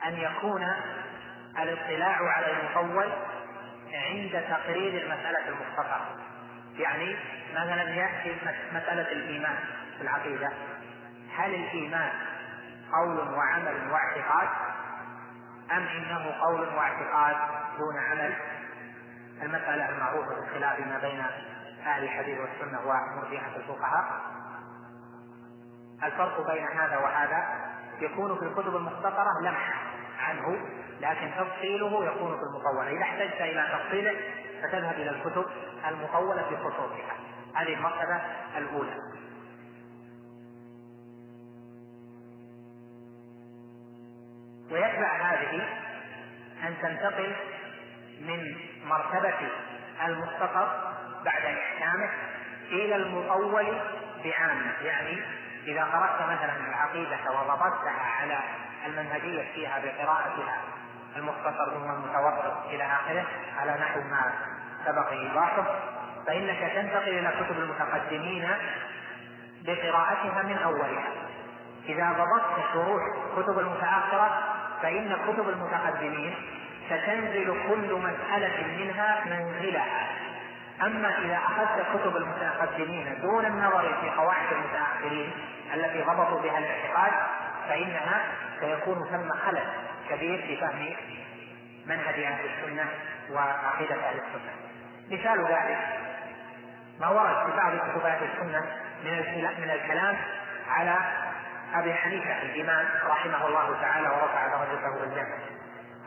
[0.07, 0.67] أن يكون
[1.59, 3.13] الاطلاع على المطول
[3.93, 6.17] عند تقرير المسألة المختصرة.
[6.79, 7.17] يعني
[7.53, 8.37] مثلا يأتي
[8.73, 9.57] مسألة الإيمان
[9.97, 10.53] في العقيدة.
[11.37, 12.11] هل الإيمان
[12.93, 14.49] قول وعمل واعتقاد
[15.73, 17.37] أم إنه قول واعتقاد
[17.79, 18.35] دون عمل؟
[19.43, 21.25] المسألة المعروفة بالخلاف ما بين
[21.87, 24.21] أهل الحديث والسنة ومرجئة الفقهاء.
[26.03, 27.45] الفرق بين هذا وهذا
[28.01, 29.75] يكون في الكتب المختصرة لمحة
[30.19, 30.59] عنه
[31.01, 32.91] لكن تفصيله يكون في المطولة.
[32.91, 34.17] إذا احتجت إلى تفصيله
[34.63, 35.47] فتذهب إلى الكتب
[35.89, 37.17] المطولة في خصوصها.
[37.55, 38.21] هذه المرتبة
[38.57, 38.97] الأولى.
[44.71, 45.69] ويتبع هذه
[46.67, 47.37] أن تنتقل
[48.21, 48.57] من
[48.87, 49.49] مرتبة
[50.07, 50.67] المختصر
[51.25, 52.11] بعد إحكامه
[52.71, 53.79] إلى المطول
[54.25, 55.23] بعامه يعني
[55.67, 58.39] إذا قرأت مثلا العقيدة وضبطتها على
[58.87, 60.61] المنهجية فيها بقراءتها
[61.17, 63.25] المختصر ثم المتوسط إلى آخره
[63.61, 64.33] على نحو ما
[64.85, 65.65] سبق إيضاحه
[66.27, 68.49] فإنك تنتقل إلى كتب المتقدمين
[69.65, 71.05] بقراءتها من أولها.
[71.89, 73.03] إذا ضبطت شروح
[73.37, 74.43] كتب المتأخرة
[74.83, 76.35] فإن كتب المتقدمين
[76.87, 80.07] ستنزل كل مسألة منها منزلها.
[80.83, 85.33] أما إذا أخذت كتب المتقدمين دون النظر في قواعد المتأخرين
[85.75, 87.13] التي ضبطوا بها الاعتقاد
[87.69, 88.25] فإنها
[88.61, 89.65] سيكون ثم خلل
[90.11, 90.97] كبير في فهم
[91.87, 92.89] منهج أهل السنة
[93.31, 94.53] وعقيدة أهل السنة.
[95.11, 95.79] مثال ذلك
[97.01, 98.67] ما ورد في بعض كتب أهل السنة
[99.05, 99.13] من
[99.59, 100.17] من الكلام
[100.69, 100.97] على
[101.75, 105.56] أبي حنيفة الإمام رحمه الله تعالى ورفع درجته بالجنة.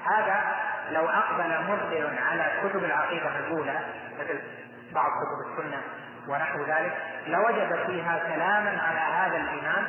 [0.05, 0.55] هذا
[0.91, 3.79] لو أقبل مرسل على كتب العقيدة الأولى
[4.19, 4.39] مثل
[4.93, 5.81] بعض كتب السنة
[6.27, 6.97] ونحو ذلك
[7.27, 9.87] لوجد فيها كلاما على هذا الإمام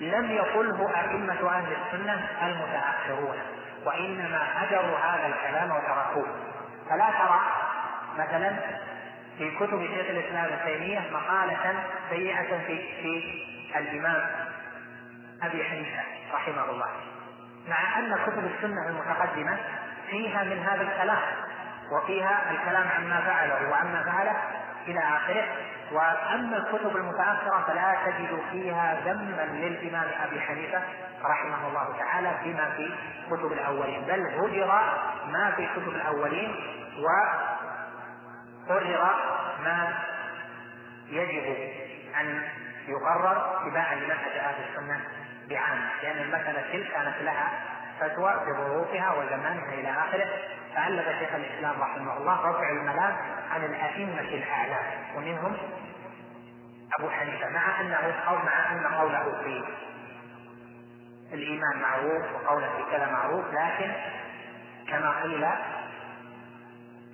[0.00, 3.36] لم يقله أئمة أهل السنة المتأخرون
[3.84, 6.26] وإنما هجروا هذا الكلام وتركوه.
[6.90, 7.40] فلا ترى
[8.18, 8.56] مثلا
[9.38, 14.30] في كتب شيخ الإسلام ابن تيمية مقالة سيئة في في الإمام
[15.42, 16.02] أبي حنيفة
[16.34, 16.88] رحمه الله.
[17.68, 19.56] مع أن كتب السنة المتقدمة
[20.10, 21.18] فيها من هذا الكلام
[21.92, 24.36] وفيها الكلام عما فعله وعما فعله
[24.86, 25.44] إلى آخره.
[25.92, 30.82] وأما الكتب المتأخرة فلا تجد فيها ذما للإمام أبي حنيفة
[31.24, 32.94] رحمه الله تعالى فيما في
[33.30, 34.04] كتب الأولين.
[34.04, 34.82] بل هجر
[35.26, 36.54] ما في كتب الأولين
[38.68, 39.14] وقرر
[39.64, 39.94] ما
[41.08, 41.72] يجب
[42.20, 42.42] أن
[42.88, 45.00] يقرر اتباعا لمنهج أهل السنة
[45.48, 47.50] بعامة لأن المسألة تلك كانت لها
[48.00, 50.26] فتوى بظروفها وزمانها إلى آخره.
[50.74, 53.16] فألف شيخ الإسلام رحمه الله رفع الملام
[53.50, 54.84] عن الأئمة الأعلام
[55.16, 55.56] ومنهم
[56.98, 59.64] أبو حنيفة مع أنه أو مع أن قوله في
[61.34, 63.92] الإيمان معروف وقوله في كذا معروف لكن
[64.88, 65.46] كما قيل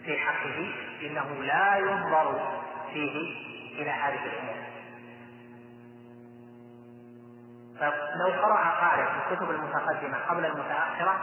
[0.04, 0.72] في حقه
[1.02, 2.52] إنه لا ينظر
[2.92, 3.36] فيه
[3.82, 4.73] إلى هذه الأمور.
[7.80, 11.20] فلو قرأ قارئ في الكتب المتقدمة قبل المتأخرة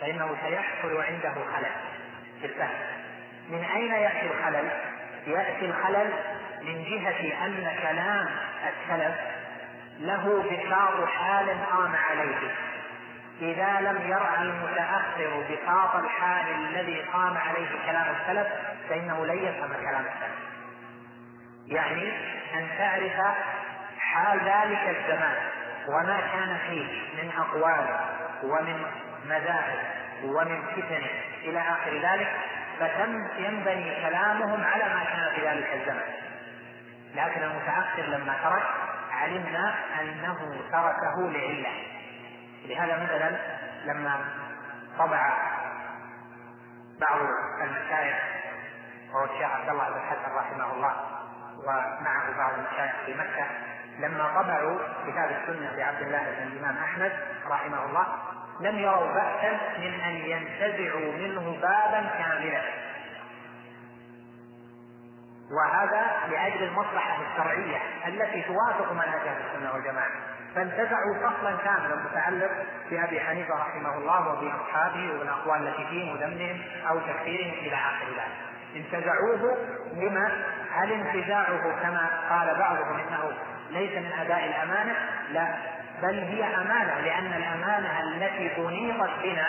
[0.00, 1.72] فإنه سيحصل عنده خلل
[2.40, 2.78] في الفهم.
[3.48, 4.70] من أين يأتي الخلل؟
[5.26, 6.12] يأتي الخلل
[6.62, 8.28] من جهة أن كلام
[8.68, 9.14] السلف
[10.00, 12.50] له بساط حال قام عليه.
[13.40, 18.48] إذا لم يرعى المتأخر بساط الحال الذي قام عليه كلام السلف
[18.88, 20.38] فإنه لن يفهم كلام السلف.
[21.66, 22.12] يعني
[22.54, 23.36] أن تعرف
[23.98, 25.36] حال ذلك الزمان.
[25.88, 26.86] وما كان فيه
[27.22, 27.86] من أقوال
[28.42, 28.84] ومن
[29.24, 29.78] مذاهب
[30.24, 31.02] ومن فتن
[31.42, 32.28] إلى آخر ذلك
[32.80, 36.02] فتم ينبني كلامهم على ما كان في ذلك الزمن.
[37.14, 38.62] لكن المتأخر لما ترك
[39.12, 41.70] علمنا أنه تركه لعلة.
[42.64, 43.36] لهذا مثلا
[43.84, 44.24] لما
[44.98, 45.32] طبع
[47.00, 47.20] بعض
[47.62, 48.16] المشايخ
[49.12, 50.94] وهو الشيخ عبد الله بن حسن رحمه الله
[51.66, 53.46] ومعه بعض المشايخ في مكة
[53.98, 57.12] لما طبعوا كتاب السنة لعبد الله بن الإمام أحمد
[57.50, 58.06] رحمه الله
[58.60, 62.62] لم يروا بأسا من أن ينتزعوا منه بابا كاملا.
[65.50, 70.10] وهذا لأجل المصلحة الشرعية التي توافق منهج أهل السنة والجماعة.
[70.54, 72.50] فانتزعوا فصلا كاملا متعلق
[72.90, 78.52] بأبي حنيفة رحمه الله وبأصحابه والأقوال التي فيه وذمهم أو تكفيرهم إلى آخر ذلك.
[78.76, 79.56] انتزعوه
[79.92, 83.32] لما؟ هل انتزاعه كما قال بعضهم إنه
[83.72, 84.94] ليس من أداء الأمانة
[85.32, 85.54] لا
[86.02, 89.48] بل هي أمانة لأن الأمانة التي انيطت بنا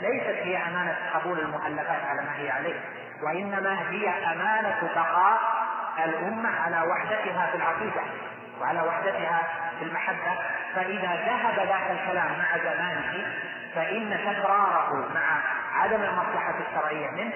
[0.00, 2.80] ليست هي أمانة قبول المؤلفات على ما هي عليه
[3.22, 5.40] وإنما هي أمانة بقاء
[6.04, 8.02] الأمة على وحدتها في العقيدة
[8.60, 9.42] وعلى وحدتها
[9.78, 10.38] في المحبة.
[10.74, 13.26] فإذا ذهب ذاك الكلام مع زمانه
[13.74, 15.42] فإن تكراره مع
[15.74, 17.32] عدم المصلحة الشرعية منه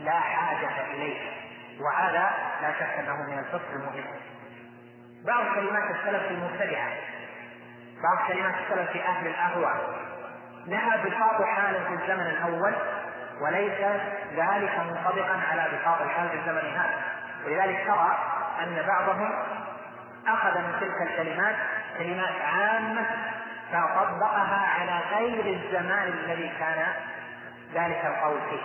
[0.00, 1.18] لا حاجة إليه
[1.80, 2.30] وهذا
[2.62, 4.04] لا شك أنه من الفقه المهم
[5.26, 6.90] بعض كلمات السلف المبتدعة
[8.02, 10.08] بعض كلمات السلف في أهل الأهواء.
[10.66, 12.74] لها بساط حال في الزمن الأول
[13.40, 13.80] وليس
[14.36, 16.98] ذلك منطبقا على بساط الحال في الزمن هذا
[17.46, 18.18] ولذلك ترى
[18.62, 19.32] أن بعضهم
[20.26, 21.56] أخذ من تلك الكلمات
[21.98, 23.06] كلمات عامة
[23.72, 26.86] فطبقها على غير الزمان الذي كان
[27.74, 28.62] ذلك القول فيه.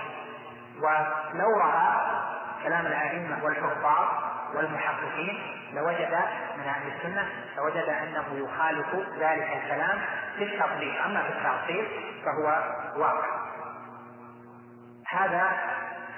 [0.81, 1.95] ولو رأى
[2.63, 4.07] كلام الأئمة والحفاظ
[4.55, 5.41] والمحققين
[5.73, 6.19] لوجد
[6.57, 10.01] من أهل السنة لوجد أنه يخالف ذلك الكلام
[10.37, 11.05] في التطبيق.
[11.05, 11.87] أما في التعطيل
[12.25, 12.63] فهو
[12.95, 13.27] واقع.
[15.07, 15.51] هذا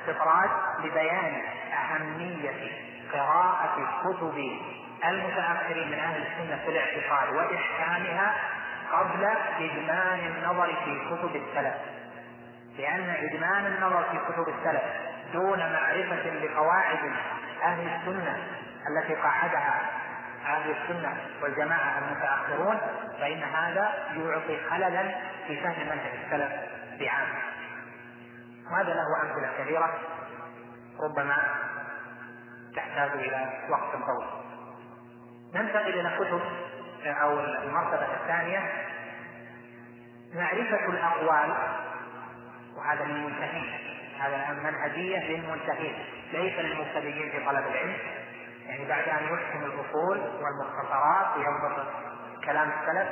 [0.01, 0.49] استطراد
[0.83, 1.41] لبيان
[1.73, 2.71] أهمية
[3.13, 4.59] قراءة كتب
[5.05, 8.33] المتأخرين من أهل السنة في الاعتقاد وإحكامها
[8.91, 9.25] قبل
[9.59, 11.75] إدمان النظر في كتب السلف.
[12.77, 17.11] لأن إدمان النظر في كتب السلف دون معرفة لقواعد
[17.63, 18.37] أهل السنة
[18.89, 19.81] التي قاعدها
[20.45, 22.77] أهل السنة والجماعة المتأخرون
[23.19, 25.15] فإن هذا يعطي خللا
[25.47, 26.51] في فهم منهج السلف
[26.99, 27.39] بعامة
[28.71, 29.99] وهذا له أمثلة كثيرة؟
[30.99, 31.37] ربما
[32.75, 34.27] تحتاج إلى وقت طويل.
[35.53, 36.41] ننتقل إلى كتب
[37.05, 38.71] أو المرتبة الثانية.
[40.33, 41.55] معرفة الأقوال
[42.77, 45.95] وهذا للمنتهين هذا منهجية للمنتهين
[46.33, 47.97] ليس للمبتدئين في طلب العلم.
[48.67, 51.85] يعني بعد أن يحسن الأصول والمختصرات وينظر
[52.45, 53.07] كلام السلف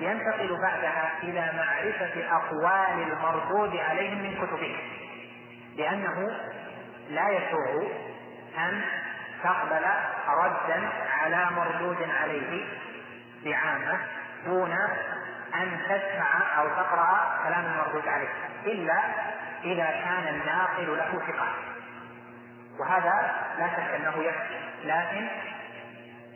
[0.00, 4.76] ينتقل بعدها إلى معرفة أقوال المردود عليهم من كتبهم
[5.76, 6.38] لأنه
[7.10, 7.86] لا يسوغ
[8.58, 8.82] أن
[9.44, 9.84] تقبل
[10.28, 10.88] ردا
[11.20, 12.64] على مردود عليه
[13.44, 13.98] بعامة
[14.46, 14.72] دون
[15.54, 18.28] أن تسمع أو تقرأ كلام المردود عليه
[18.66, 19.02] إلا
[19.64, 21.48] إذا كان الناقل له ثقة.
[22.80, 24.58] وهذا لا شك أنه يكفي.
[24.84, 25.28] لكن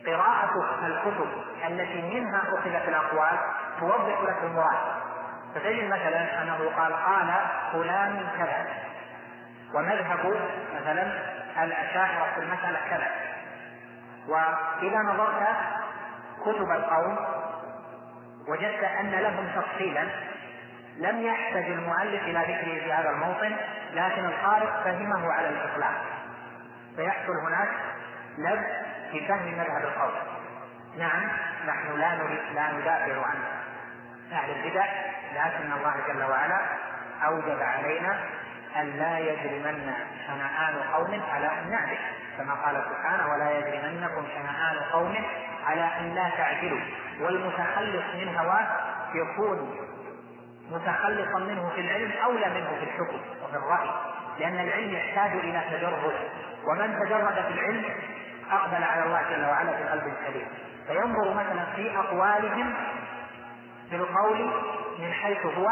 [0.05, 1.29] قراءة الكتب
[1.67, 3.39] التي منها أخذت الأقوال
[3.79, 4.77] توضح لك المراد.
[5.55, 7.33] فتجد مثلا أنه قال قال
[7.73, 8.67] فلان كذا.
[9.73, 11.03] ومذهب مثلا
[11.63, 13.11] الأشاعرة في المسألة كذا.
[14.27, 15.47] وإذا نظرت
[16.41, 17.17] كتب القوم
[18.47, 20.07] وجدت أن لهم تفصيلا
[20.99, 23.55] لم يحتج المؤلف إلى ذكره في هذا الموطن
[23.93, 26.05] لكن القارئ فهمه على الإطلاق.
[26.95, 27.69] فيحصل هناك
[28.37, 28.63] لب
[29.11, 30.11] في فهم مذهب القوم.
[30.97, 31.27] نعم
[31.67, 33.37] نحن لا نريد لا ندافع عن
[34.31, 34.85] أهل البدع
[35.35, 36.59] لكن الله جل وعلا
[37.25, 38.19] أوجب علينا
[38.75, 39.93] أن لا يجرمن
[40.27, 41.97] شنآن قوم على أن نعدل.
[42.37, 45.15] كما قال سبحانه ولا يجرمنكم شنآن قوم
[45.65, 46.81] على أن لا تعدلوا.
[47.19, 48.67] والمتخلص من هواه
[49.13, 49.88] يكون
[50.71, 53.89] متخلصا منه في العلم أولى منه في الحكم وفي الرأي
[54.39, 56.13] لأن العلم يحتاج إلى تجرد.
[56.67, 57.85] ومن تجرد في العلم
[58.51, 60.47] أقبل على الله جل وعلا بقلب سليم.
[60.87, 62.73] فينظر مثلا في أقوالهم
[63.91, 64.51] بالقول
[64.99, 65.69] من حيث هو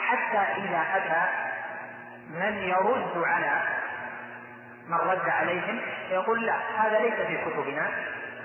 [0.00, 1.22] حتى إذا أتى
[2.30, 3.60] من يرد على
[4.88, 5.80] من رد عليهم
[6.10, 7.90] يقول لا هذا ليس في كتبنا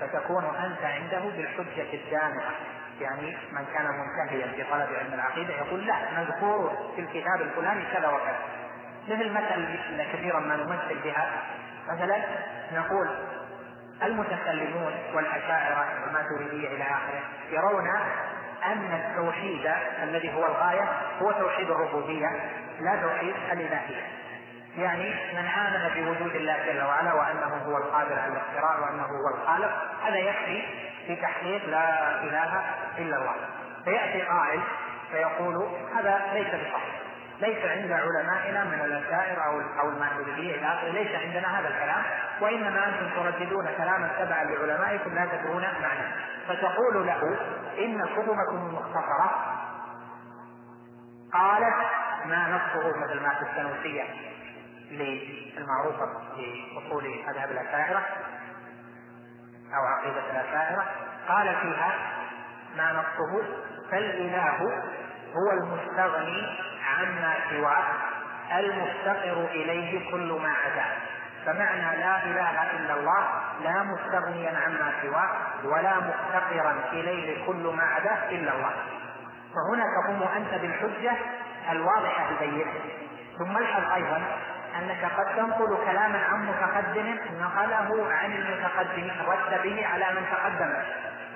[0.00, 2.50] فتكون أنت عنده بالحجة الدامغة
[3.02, 8.08] يعني من كان منتهيا في طلب علم العقيدة يقول لا مذكور في الكتاب الفلاني كذا
[8.08, 8.38] وكذا.
[9.08, 11.42] مثل مثل كثيرا ما نمثل بها.
[11.88, 12.16] مثلا
[12.72, 13.08] نقول
[14.02, 17.88] المتكلمون والأشاعرة والماتريدية إلى آخره يرون
[18.64, 19.70] أن التوحيد
[20.02, 20.88] الذي هو الغاية
[21.22, 22.28] هو توحيد الربوبية
[22.80, 24.02] لا توحيد الإلهية.
[24.76, 29.70] يعني من آمن بوجود الله جل وعلا وأنه هو القادر على الاختراع وأنه هو الخالق
[30.04, 30.62] هذا يكفي
[31.06, 32.64] في تحقيق لا إله
[32.98, 33.34] إلا الله.
[33.84, 34.60] فيأتي قائل
[35.10, 37.02] فيقول هذا ليس بصحيح.
[37.40, 40.88] ليس عند علمائنا من الأشاعر أو أو الماتريدية إلى آخره.
[40.88, 42.02] ليس عندنا هذا الكلام.
[42.40, 46.12] وإنما أنتم ترددون كلاما تبعا لعلمائكم لا تدرون معناه
[46.48, 47.36] فتقول له
[47.78, 49.58] إن كتبكم المختصرة
[51.32, 51.74] قالت
[52.24, 54.04] ما نصه مثل ما في السنوسية
[55.58, 58.04] المعروفة في أصول مذهب الأشاعرة
[59.74, 60.84] أو عقيدة الأشاعرة
[61.28, 61.92] قال فيها
[62.76, 63.44] ما نصه
[63.90, 64.58] فالإله
[65.36, 66.58] هو المستغني
[66.96, 67.84] عما سواه
[68.58, 70.96] المفتقر إليه كل ما عداه.
[71.46, 73.26] فمعنى لا إله إلا الله
[73.64, 75.28] لا مستغنيا عما سواه
[75.64, 78.72] ولا مفتقرا إليه كل ما عداه إلا الله.
[79.54, 81.12] فهنا تقوم أنت بالحجة
[81.70, 82.72] الواضحة البينة
[83.38, 84.22] ثم الحظ أيضا
[84.78, 90.74] أنك قد تنقل كلاما عن متقدم نقله عن المتقدم رد به على من تقدم.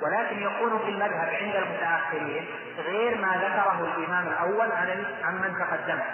[0.02, 2.46] ولكن يكون في المذهب عند المتأخرين
[2.78, 6.04] غير ما ذكره الإمام الأول عن عن من تقدمه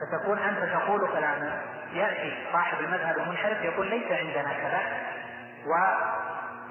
[0.00, 1.60] فتكون أنت تقول كلاما.
[1.92, 4.80] يأتي صاحب المذهب المنحرف يقول ليس عندنا كذا.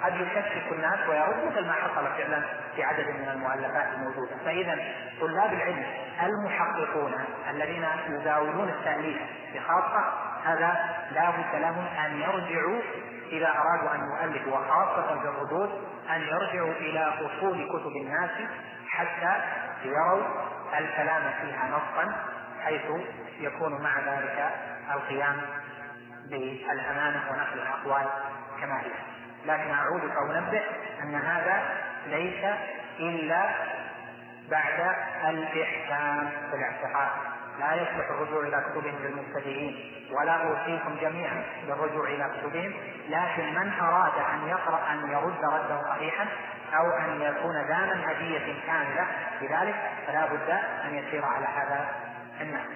[0.02, 2.44] وقد يشكك الناس ويرد مثل ما حصل فعلا
[2.76, 4.38] في عدد من المؤلفات الموجودة.
[4.46, 4.80] فإذا
[5.22, 5.86] طلاب العلم
[6.24, 7.14] المحققون
[7.50, 9.18] الذين يزاولون التأليف
[9.56, 10.14] بخاصة
[10.46, 10.78] هذا
[11.12, 12.82] لا بد لهم أن يرجعوا
[13.32, 15.70] إذا أرادوا أن يؤلفوا وخاصة في الردود
[16.16, 18.32] أن يرجعوا إلى أصول كتب الناس
[18.90, 19.42] حتى
[19.84, 20.24] يروا
[20.80, 22.16] الكلام فيها نصا
[22.64, 22.82] حيث
[23.40, 24.50] يكون مع ذلك
[24.94, 25.42] القيام
[26.30, 28.08] بالأمانة ونقل الأقوال
[28.62, 29.17] كما هي.
[29.48, 30.62] لكن أعود فأنبه
[31.04, 31.64] أن هذا
[32.08, 32.46] ليس
[33.00, 33.50] إلا
[34.52, 34.96] بعد
[35.30, 37.10] الإحكام في الاعتقاد.
[37.60, 42.74] لا يصلح الرجوع إلى كتبهم للمبتدئين ولا أوصيكم جميعا بالرجوع إلى كتبهم
[43.10, 46.26] لكن من أراد أن يقرأ أن يرد ردا صحيحا
[46.74, 49.08] أو أن يكون ذا منهجية كاملة
[49.42, 49.76] لذلك
[50.08, 50.50] فلا بد
[50.86, 51.90] أن يسير على هذا
[52.42, 52.70] النحو.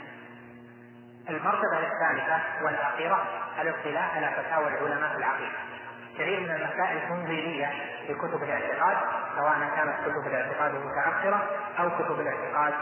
[1.30, 3.24] المرتبة الثالثة والأخيرة
[3.62, 5.71] الاطلاع على فتاوى العلماء العقيدة.
[6.18, 7.70] كثير من المسائل تنظيرية
[8.08, 8.98] في كتب الاعتقاد
[9.36, 11.48] سواء كانت كتب الاعتقاد المتأخرة
[11.80, 12.74] أو كتب الاعتقاد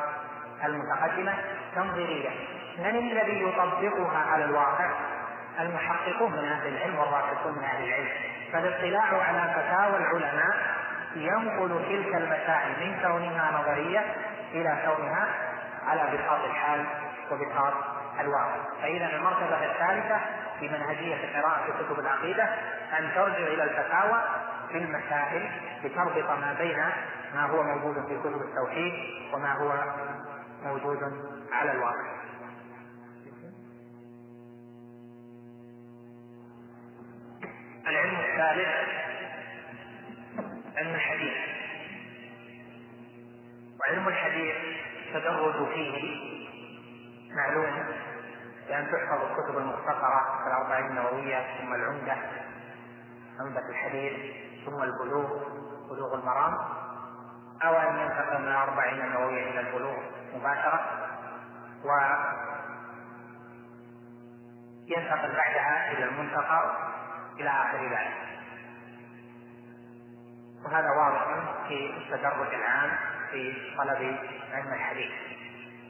[0.65, 1.33] المتقدمة
[1.75, 2.29] تنظيرية
[2.77, 4.91] من الذي يطبقها على الواقع؟
[5.59, 8.07] المحققون من أهل العلم والراسخون من أهل العلم.
[8.53, 10.57] فالاطلاع على فتاوى العلماء
[11.15, 14.05] ينقل تلك المسائل من كونها نظرية
[14.53, 15.27] إلى كونها
[15.87, 16.85] على بساط الحال
[17.31, 17.73] وبساط
[18.19, 18.55] الواقع.
[18.81, 20.19] فإذا المرتبة الثالثة
[20.59, 22.43] في منهجية قراءة كتب العقيدة
[22.99, 24.21] أن ترجع إلى الفتاوى
[24.71, 25.49] في المسائل
[25.83, 26.77] لتربط ما بين
[27.35, 28.93] ما هو موجود في كتب التوحيد
[29.33, 29.83] وما هو
[30.63, 30.99] موجود
[31.51, 32.19] على الواقع.
[37.87, 38.89] العلم الثالث
[40.77, 41.33] علم الحديث.
[43.79, 44.55] وعلم الحديث
[45.13, 46.19] تدرج فيه
[47.35, 47.85] معلوم
[48.69, 52.17] بأن تحفظ الكتب المختصرة كالأربعين النووية ثم العمدة
[53.39, 55.27] عمدة الحديث ثم البلوغ
[55.89, 56.57] بلوغ المرام
[57.63, 59.97] أو أن ينتقل من الأربعين النووية إلى البلوغ
[60.33, 60.81] مباشرة
[61.83, 61.89] و
[64.87, 66.77] ينتقل بعدها إلى المنتقى
[67.39, 68.29] إلى آخر ذلك.
[70.65, 71.25] وهذا واضح
[71.67, 72.91] في التدرج العام
[73.31, 74.17] في طلب
[74.53, 75.11] علم الحديث.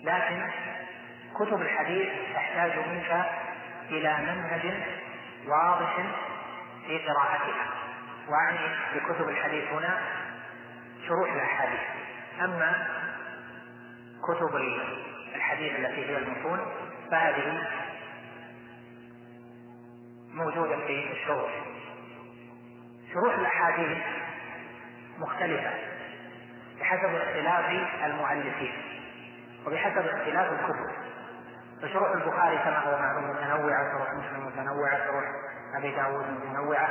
[0.03, 0.49] لكن
[1.36, 3.25] كتب الحديث تحتاج منك
[3.89, 4.73] إلى منهج
[5.47, 5.95] واضح
[6.88, 7.65] في قراءتها.
[8.27, 9.99] وأعني بكتب الحديث هنا
[11.07, 11.80] شروح الأحاديث.
[12.41, 12.88] أما
[14.23, 14.55] كتب
[15.36, 16.59] الحديث التي هي المتون
[17.11, 17.67] فهذه
[20.34, 21.51] موجودة في الشروح.
[23.13, 23.97] شروح الأحاديث
[25.19, 25.71] مختلفة
[26.80, 27.69] بحسب اختلاف
[28.05, 28.73] المؤلفين
[29.65, 31.09] وبحسب اختلاف الكتب.
[31.82, 35.23] فشروح البخاري كما هو معلوم متنوعة شروح مسلم متنوعة شروح
[35.75, 36.89] أبي داود متنوعة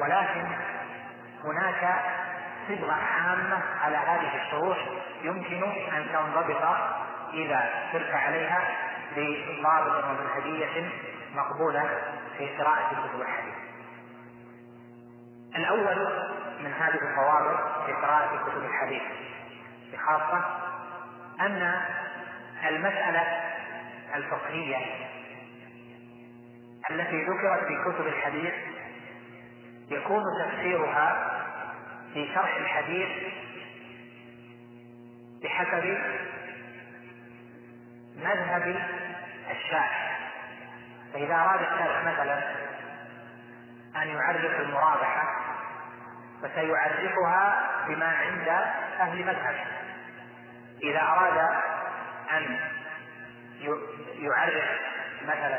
[0.00, 0.46] ولكن
[1.44, 2.02] هناك
[2.68, 4.78] صبغة عامة على هذه الشروح
[5.22, 5.62] يمكن
[5.92, 6.62] أن تنضبط
[7.32, 8.60] إذا سرت عليها
[9.16, 10.90] بضابط ومنهجية
[11.34, 11.88] مقبولة
[12.38, 13.54] في قراءة كتب الحديث.
[15.56, 16.08] الأول
[16.60, 19.02] من هذه الضوابط في قراءة كتب الحديث
[19.92, 20.44] بخاصة
[21.40, 21.80] أن
[22.68, 23.22] المسألة
[24.14, 24.76] الفقهية
[26.90, 28.54] التي ذكرت في كتب الحديث
[29.90, 31.30] يكون تفسيرها
[32.12, 33.08] في شرح الحديث
[35.42, 35.98] بحسب
[38.16, 38.76] مذهب
[39.50, 40.18] الشارع.
[41.12, 42.38] فإذا أراد الشارع مثلا
[43.96, 45.44] أن يعرف المرابحة
[46.42, 48.48] فسيعرفها بما عند
[49.00, 49.66] أهل مذهبه.
[50.82, 51.38] إذا أراد
[52.30, 52.58] أن
[54.18, 54.64] يعرف
[55.22, 55.58] مثلا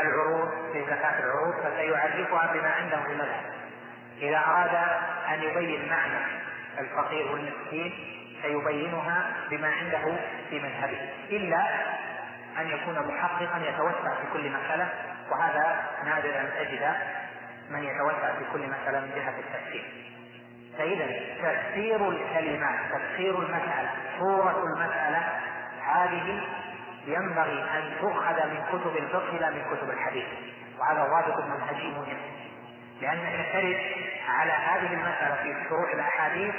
[0.00, 3.52] العروض في زكاة العروض فسيعرفها بما عنده في المذهب
[4.20, 4.74] إذا أراد
[5.28, 6.18] أن يبين معنى
[6.78, 7.92] الفقير والمسكين
[8.42, 10.16] سيبينها بما عنده
[10.50, 10.98] في مذهبه
[11.30, 11.66] إلا
[12.58, 14.88] أن يكون محققا يتوسع في كل مسألة
[15.30, 16.94] وهذا نادر أن تجد
[17.70, 19.84] من يتوسع في كل مسألة من جهة التفسير.
[20.78, 21.06] فإذا
[21.42, 25.22] تفسير الكلمات تفسير المسألة صورة المسألة
[25.86, 26.40] هذه
[27.06, 30.24] ينبغي أن تؤخذ من كتب الفقه لا من كتب الحديث.
[30.78, 32.18] وهذا ضابط منهجي مهم.
[33.00, 33.80] لأنك ترد
[34.28, 36.54] على هذه المسألة في شروح الأحاديث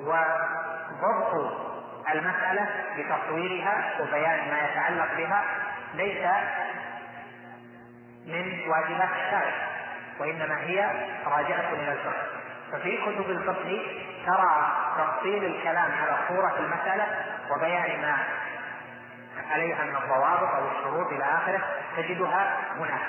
[0.00, 1.52] وضبط
[2.14, 2.66] المسألة
[2.98, 5.44] بتصويرها وبيان ما يتعلق بها.
[5.94, 6.26] ليس
[8.26, 9.54] من واجبات الشارع
[10.20, 10.90] وإنما هي
[11.26, 12.26] راجعة إلى الفقه.
[12.72, 13.82] ففي كتب الفقه
[14.26, 17.06] ترى تفصيل الكلام على صورة المسألة
[17.50, 18.18] وبيان ما
[19.50, 21.60] عليها من الضوابط أو الشروط إلى آخره
[21.96, 23.00] تجدها هناك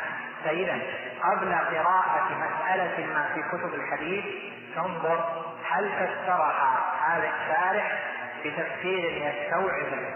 [0.46, 0.80] فإذا
[1.24, 4.26] قبل قراءة مسألة ما في كتب الحديث
[4.76, 8.00] تنظر هل فسرها هذا الشارع
[8.46, 10.16] بتفسير يستوعب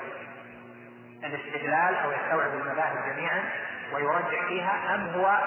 [1.24, 3.44] الاستدلال أو يستوعب المذاهب جميعا
[3.94, 5.38] ويرجع فيها أم هو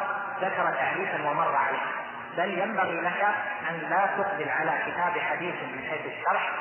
[0.41, 1.81] ذكر تعريفا ومر عليه؟
[2.37, 3.25] بل ينبغي لك
[3.71, 6.53] أن لا تقبل على كتاب حديث من حيث الشرح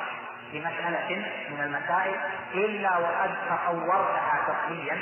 [0.52, 2.14] في مسألة من المسائل
[2.54, 4.98] إلا وقد تصورتها فقهيا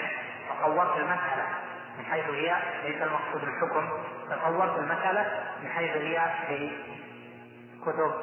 [0.50, 1.46] تصورت المسألة
[1.98, 3.88] من حيث هي ليس المقصود الحكم
[4.30, 6.70] تصورت المسألة من حيث هي في
[7.82, 8.14] كتب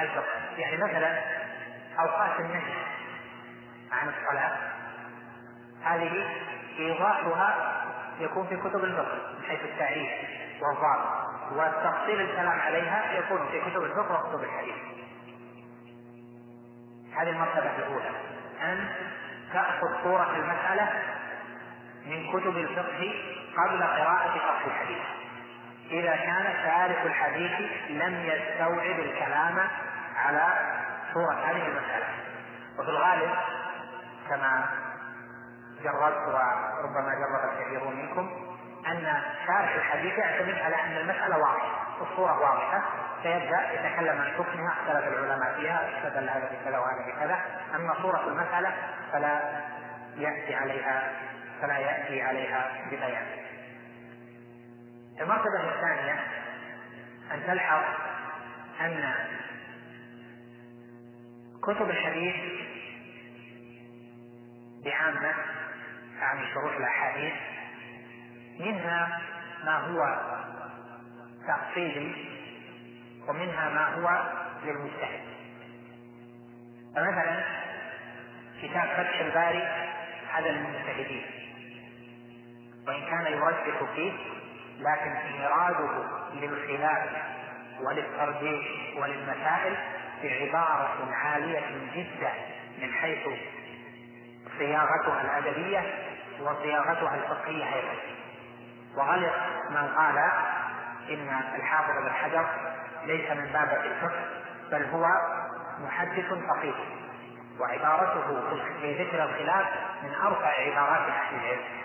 [0.00, 0.58] الفقه.
[0.58, 1.18] يعني مثلا
[2.00, 2.74] أوقات النهي
[3.92, 4.56] عن الصلاة.
[5.84, 6.30] هذه
[6.78, 7.74] إيضاحها
[8.20, 10.10] يكون في كتب الفقه من حيث التعريف
[10.62, 11.24] والضابط.
[11.52, 14.93] وتفصيل الكلام عليها يكون في كتب الفقه وكتب الحديث.
[17.16, 18.10] هذه المرتبة الأولى.
[18.62, 18.88] أن
[19.52, 21.02] تأخذ صورة المسألة
[22.06, 23.14] من كتب الفقه
[23.56, 25.02] قبل قراءة شرح الحديث.
[25.90, 27.52] إذا كان شارح الحديث
[27.90, 29.68] لم يستوعب الكلام
[30.16, 30.46] على
[31.14, 32.06] صورة هذه المسألة.
[32.78, 33.30] وفي الغالب
[34.28, 34.66] كما
[35.82, 38.43] جربت وربما جرب الكثير منكم
[38.86, 42.82] أن شارح الحديث يعتمد على أن المسألة واضحة الصورة واضحة.
[43.22, 47.40] فيبدأ يتكلم عن حكمها اختلف العلماء فيها استدل هذا بكذا وهذا بكذا.
[47.74, 48.72] أما صورة المسألة
[49.12, 49.60] فلا
[50.16, 51.12] يأتي عليها
[51.62, 53.26] فلا يأتي عليها ببيان.
[55.20, 56.20] المرتبة الثانية
[57.32, 57.82] أن تلحظ
[58.80, 59.14] أن
[61.62, 62.34] كتب الحديث
[64.84, 65.34] بعامة
[66.20, 67.32] عن شروح الأحاديث
[68.60, 69.20] منها
[69.64, 70.20] ما هو
[71.46, 72.14] تأصيلي
[73.28, 74.32] ومنها ما هو
[74.64, 75.20] للمجتهد.
[76.96, 77.44] فمثلا
[78.62, 79.68] كتاب فتح الباري
[80.32, 81.24] هذا للمجتهدين
[82.86, 84.12] وإن كان يرجح فيه
[84.78, 87.08] لكن إيراده للخلاف
[87.80, 89.76] وللترجيح وللمسائل
[90.22, 91.62] بعبارة عالية
[91.94, 92.32] جدا
[92.78, 93.28] من حيث
[94.58, 95.94] صياغتها الأدبية
[96.40, 98.13] وصياغتها الفقهية أيضا.
[98.96, 99.32] وغلط
[99.70, 100.18] من قال
[101.10, 102.46] إن الحافظ بن حجر
[103.04, 104.24] ليس من باب الفقه
[104.70, 105.06] بل هو
[105.78, 106.74] محدث فقيه.
[107.60, 109.66] وعبارته في ذكر الخلاف
[110.02, 111.84] من أرفع عبارات أهل العلم.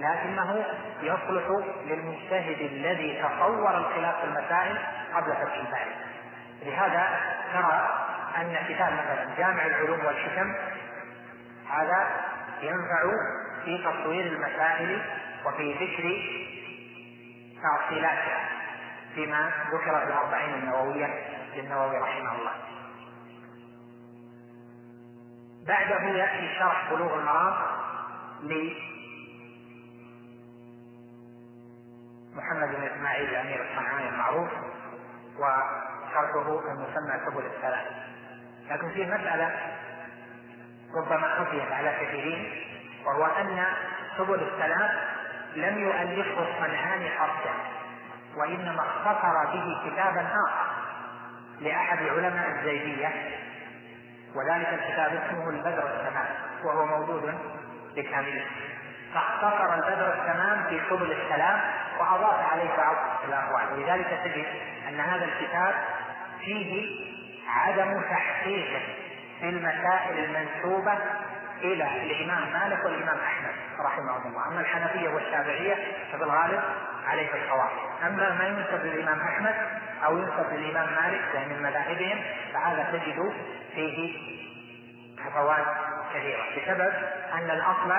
[0.00, 0.64] لكنه
[1.02, 4.78] يصلح للمجتهد الذي تصور الخلاف في المسائل
[5.14, 5.94] قبل فتح الباري
[6.62, 7.08] لهذا
[7.52, 10.54] ترى أن كتاب مثلا جامع العلوم والحكم
[11.70, 12.06] هذا
[12.62, 13.02] ينفع
[13.64, 15.02] في تصوير المسائل
[15.46, 16.22] وفي ذكر
[17.62, 18.48] تفصيلاتها
[19.14, 21.24] فيما ذكر في الأربعين النووية
[21.54, 22.52] للنووي رحمه الله.
[25.66, 27.76] بعده يأتي شرح بلوغ المرام
[32.36, 34.48] محمد بن إسماعيل الامير الصنعاني المعروف
[35.36, 37.86] وشرحه المسمى سبل السلام
[38.70, 39.76] لكن فيه مسألة
[40.94, 42.62] ربما خفيت على كثيرين
[43.06, 43.64] وهو أن
[44.18, 45.15] سبل السلام
[45.56, 47.50] لم يؤلفه الصنعاني حرفا
[48.36, 50.66] وإنما اختصر به كتابا آخر
[51.60, 53.08] لأحد علماء الزيدية
[54.34, 56.26] وذلك الكتاب اسمه البدر التمام
[56.64, 57.34] وهو موجود
[57.96, 58.46] بكامله.
[59.14, 61.60] فاختصر البدر التمام في سبل السلام
[61.98, 62.96] وأضاف عليه بعض
[63.28, 63.72] الأقوال.
[63.72, 64.46] ولذلك تجد
[64.88, 65.74] أن هذا الكتاب
[66.40, 66.86] فيه
[67.48, 68.82] عدم تحقيق
[69.40, 70.98] في المسائل المنسوبة
[71.62, 75.74] إلى الإمام مالك والإمام أحمد رحمهم الله، أما الحنفية والشافعية
[76.12, 76.62] ففي الغالب
[77.06, 77.70] عليه الصواب،
[78.02, 79.54] أما ما ينسب للإمام أحمد
[80.04, 82.22] أو ينسب للإمام مالك لأن من مذاهبهم
[82.54, 83.32] فهذا تجد
[83.74, 84.18] فيه
[85.20, 85.66] هفوات
[86.14, 86.42] كثيرة.
[86.56, 86.92] بسبب
[87.34, 87.92] أن الأصل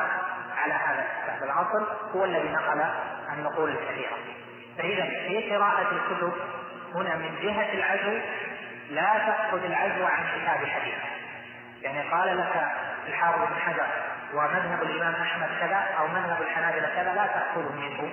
[0.58, 1.44] على هذا الكتاب.
[1.44, 2.86] الأصل هو الذي نقل
[3.34, 4.18] النقول الكثيرة.
[4.78, 6.34] فإذا في قراءة الكتب
[6.96, 8.20] هنا من جهة العزو
[8.90, 10.96] لا تأخذ العزو عن كتاب الحديث
[11.82, 12.72] يعني قال لك
[13.08, 13.88] الحافظ بن حجر
[14.34, 18.12] ومذهب الإمام أحمد كذا أو مذهب الحنابلة كذا لا تاخذه منه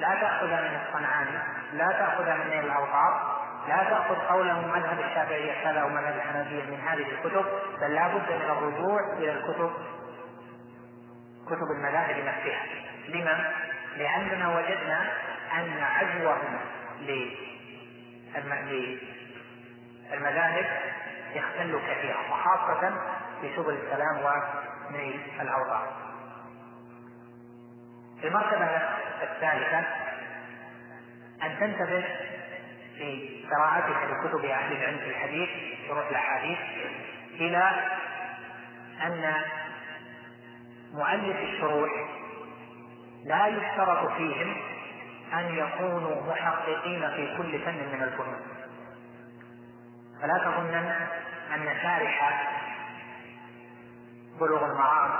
[0.00, 1.38] لا تأخذ من الصنعاني
[1.72, 7.06] لا تأخذ من الأوطار لا تأخذ قوله مذهب الشافعية كذا أو مذهب الحنفيه من هذه
[7.12, 7.44] الكتب
[7.80, 9.72] بل لا بد من الرجوع إلى الكتب
[11.46, 12.62] كتب المذاهب نفسها
[13.08, 13.52] لما؟
[13.96, 15.00] لأننا وجدنا
[15.52, 16.58] أن عزوهم
[20.10, 20.66] للمذاهب
[21.34, 22.92] يختل كثيرا وخاصة
[23.44, 24.18] في سبل السلام
[24.90, 25.92] ونيل الأوطار.
[28.24, 28.66] المرتبة
[29.22, 29.78] الثالثة
[31.42, 32.04] أن تنتبه
[32.98, 35.48] في قراءتك لكتب أهل العلم في الحديث
[35.88, 36.58] شروح الأحاديث
[37.30, 37.70] إلى
[39.02, 39.34] أن
[40.92, 41.90] مؤلف الشروح
[43.24, 44.56] لا يشترط فيهم
[45.32, 48.40] أن يكونوا محققين في كل فن من الفنون
[50.22, 51.08] فلا تظنن
[51.54, 52.44] أن شارح
[54.40, 55.10] بلوغ المرام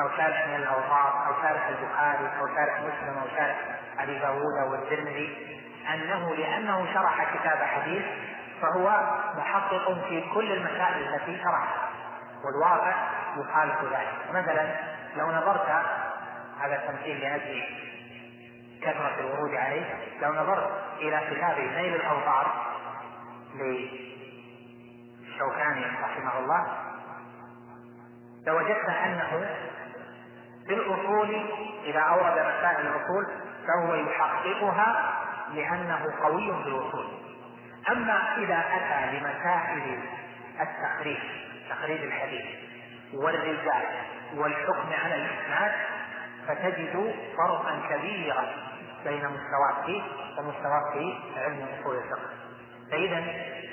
[0.00, 3.56] أو شارح من الأوراق أو شارح البخاري أو شارح مسلم أو شارح
[3.98, 5.58] أبي داوود أو الترمذي
[5.94, 8.04] أنه لأنه شرح كتاب حديث
[8.62, 9.00] فهو
[9.36, 11.88] محقق في كل المسائل التي شرحها.
[12.44, 12.94] والواقع
[13.36, 14.30] يخالف ذلك.
[14.30, 14.74] مثلا
[15.16, 15.68] لو نظرت
[16.60, 17.64] هذا التمثيل لأجل
[18.82, 20.70] كثرة الورود عليه لو نظرت
[21.00, 22.66] إلى كتاب نيل الأوطار
[25.28, 26.66] للشوكاني رحمه الله
[28.48, 29.46] لوجدت أنه
[30.66, 31.46] في الأصول
[31.84, 33.26] إذا أورد مسائل الأصول
[33.66, 35.14] فهو يحققها
[35.54, 37.06] لأنه قوي في الوصول
[37.90, 40.00] أما إذا أتى لمسائل
[40.60, 41.18] التخريج
[41.70, 42.46] تخريج الحديث
[43.14, 43.84] والرجال
[44.34, 45.72] والحكم على الإسناد
[46.48, 48.44] فتجد فرقا كبيرا
[49.04, 50.02] بين مستواك فيه
[51.34, 52.30] في علم أصول الفقه.
[52.90, 53.24] فإذا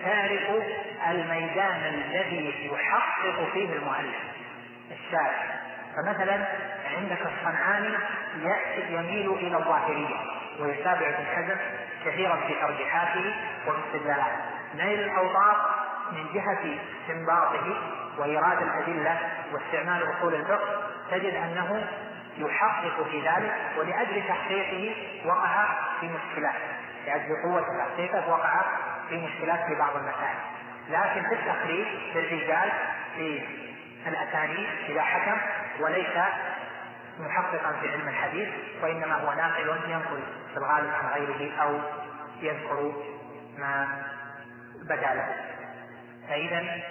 [0.03, 0.64] تعرف
[1.10, 4.34] الميدان الذي يحقق فيه المؤلف.
[5.15, 5.55] الشارع
[5.95, 6.47] فمثلا
[6.97, 7.97] عندك الصنعاني
[8.89, 10.15] يميل إلى الظاهرية
[10.59, 11.57] ويتابع ابن حزم
[12.05, 13.35] كثيرا في ترجيحاته
[13.67, 14.37] واستدلالاته
[14.75, 15.75] نيل الاوطار
[16.11, 17.77] من جهة استنباطه
[18.17, 19.17] وإيراد الأدلة
[19.53, 21.87] واستعمال أصول الفقه تجد أنه
[22.37, 25.65] يحقق في ذلك ولأجل تحقيقه وقع
[25.99, 26.61] في مشكلات.
[27.07, 28.61] لأجل قوة تحقيقه وقع
[29.09, 30.37] في مشكلات في بعض المسائل.
[30.89, 32.71] لكن في التقريب في الرجال
[33.15, 33.41] في
[34.07, 35.38] الأسانيد اذا حكم
[35.80, 36.18] وليس
[37.19, 38.49] محققا في علم الحديث
[38.84, 40.23] وإنما هو ناقل ينقل
[40.53, 41.80] في الغالب عن غيره أو
[42.41, 42.94] يذكر
[43.57, 44.03] ما
[44.84, 45.36] بدا له
[46.30, 46.82] فاذا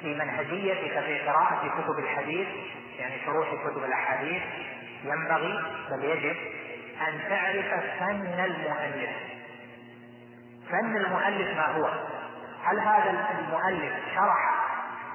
[0.00, 2.48] في منهجيتك في قراءة كتب الحديث
[2.98, 4.42] يعني شروح كتب الأحاديث
[5.04, 6.36] ينبغي بل يجب
[7.08, 9.10] أن تعرف فن المؤلف
[10.70, 11.90] فن المؤلف ما هو؟
[12.64, 14.60] هل هذا المؤلف شرح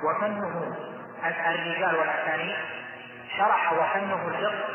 [0.04, 0.76] وفنه
[1.30, 2.56] الرجال والأسانيد
[3.38, 4.66] شرح وفنه الفقه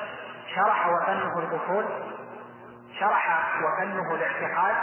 [0.55, 1.85] شرح وفنه الأصول
[3.01, 4.75] شرح وفنه الاعتقاد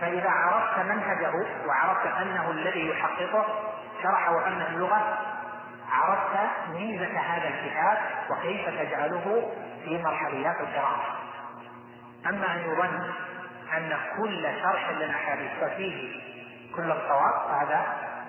[0.00, 1.32] فإذا عرفت منهجه
[1.66, 3.46] وعرفت أنه الذي يحققه
[4.02, 5.18] شرح وفنه اللغة
[5.92, 6.36] عرفت
[6.68, 7.98] ميزة هذا الكتاب
[8.30, 9.52] وكيف تجعله
[9.84, 11.04] في مرحليات القراءة.
[12.26, 13.10] أما أن يظن
[13.76, 16.20] أن كل شرح للأحاديث ففيه
[16.76, 17.86] كل الصواب فهذا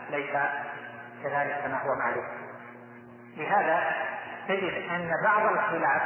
[0.10, 0.32] ليس
[1.24, 2.39] كذلك كما هو معلوم.
[3.40, 3.94] لهذا
[4.48, 6.02] تجد أن بعض الخلاف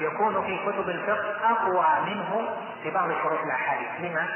[0.00, 4.28] يكون في كتب الفقه أقوى منه في بعض شروح الأحاديث لما؟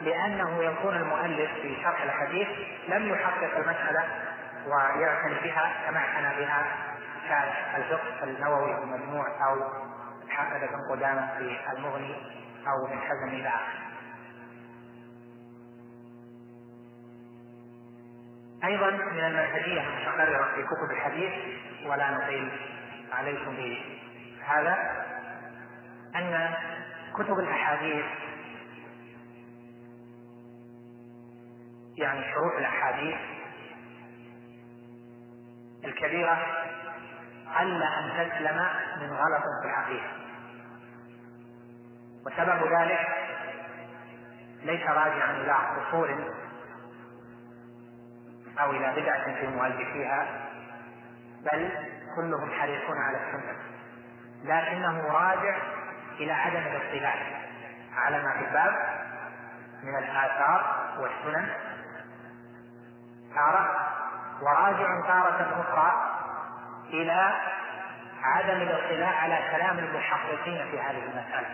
[0.00, 2.48] لأنه يكون المؤلف في شرح الحديث
[2.88, 4.04] لم يحقق المسألة
[4.66, 6.66] ويعتني بها كما اعتنى بها
[7.28, 9.60] شارح الفقه النووي المجموع أو
[10.28, 12.14] حافظ بن قدامة في المغني
[12.66, 13.86] أو من حزم إلى آخره.
[18.64, 21.32] أيضا من المنهجية المتقررة في كتب الحديث
[21.88, 22.50] ولا نطيل
[23.12, 25.04] عليكم بهذا
[26.16, 26.54] أن
[27.14, 28.04] كتب الأحاديث
[31.96, 33.16] يعني شروح الأحاديث
[35.84, 36.38] الكبيرة
[37.58, 38.68] قل أن تسلم
[39.00, 40.10] من غلط في العقيدة
[42.26, 43.06] وسبب ذلك
[44.62, 46.34] ليس راجعا إلى قصور
[48.60, 50.45] أو إلى بدعة في مؤلفيها
[51.52, 51.70] بل
[52.16, 53.56] كلهم حريصون على السنة
[54.44, 55.56] لكنه راجع
[56.20, 57.14] إلى عدم الاطلاع
[57.96, 58.74] على ما في الباب
[59.82, 61.48] من الآثار والسنن.
[63.34, 63.86] تارة
[64.42, 65.92] وراجع تارة أخرى
[66.90, 67.32] إلى
[68.22, 71.48] عدم الاطلاع على كلام المحققين في هذه المسألة.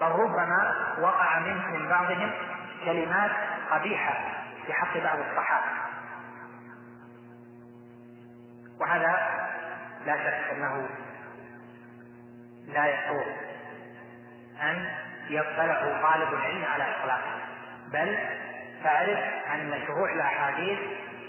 [0.00, 2.32] بل ربما وقع منه من بعضهم
[2.84, 3.30] كلمات
[3.70, 4.14] قبيحة
[4.66, 5.79] في حق بعض الصحابة.
[8.80, 9.40] وهذا
[10.06, 10.88] لا شك أنه
[12.66, 13.24] لا يسوغ
[14.62, 14.88] أن
[15.30, 17.40] يطلع طالب العلم على إطلاقه
[17.92, 18.18] بل
[18.84, 19.18] تعرف
[19.54, 20.78] أن شروح الأحاديث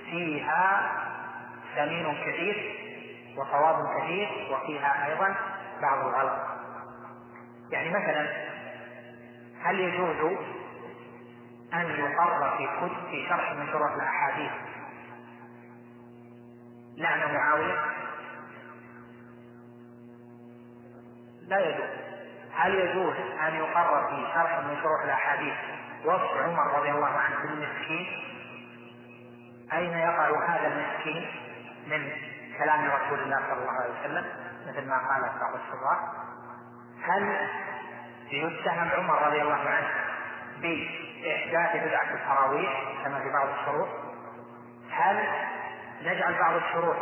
[0.06, 0.91] فيها
[1.76, 2.76] سمين كثير
[3.38, 5.36] وصواب كثير وفيها أيضا
[5.82, 6.40] بعض الغلط.
[7.72, 8.28] يعني مثلا
[9.64, 10.38] هل يجوز
[11.73, 12.68] أن يقر في
[13.11, 14.52] في شرح من شروح الأحاديث
[17.02, 17.86] لعن معاوية.
[21.48, 21.90] لا يجوز.
[22.56, 23.15] هل يجوز
[23.48, 25.53] أن يقرر في شرح من شروح الأحاديث
[26.06, 28.07] وصف عمر رضي الله عنه بالمسكين؟
[29.73, 31.32] أين يقع هذا المسكين
[31.88, 32.11] من
[32.57, 34.26] كلام رسول الله صلى الله عليه وسلم؟
[34.68, 35.99] مثل ما قال بعض الشراح
[37.03, 37.49] هل
[38.32, 39.90] يتهم عمر رضي الله عنه
[40.61, 43.88] بإحداث بدعة التراويح كما في بعض الشروط
[44.91, 45.28] هل
[46.02, 46.95] نجعل بعض الشروط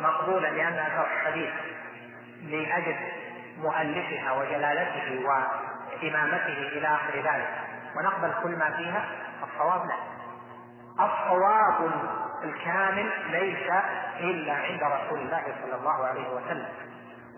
[0.00, 1.50] مقبولة لأنها شرح حديث
[2.42, 2.96] لأجل
[3.58, 7.48] مؤلفها وجلالته وإمامته إلى آخر ذلك.
[7.96, 9.04] ونقبل كل ما فيها؟
[9.42, 9.94] الصواب لا.
[11.04, 11.90] الصواب
[12.44, 13.72] الكامل ليس
[14.20, 16.68] إلا عند رسول الله صلى الله عليه وسلم.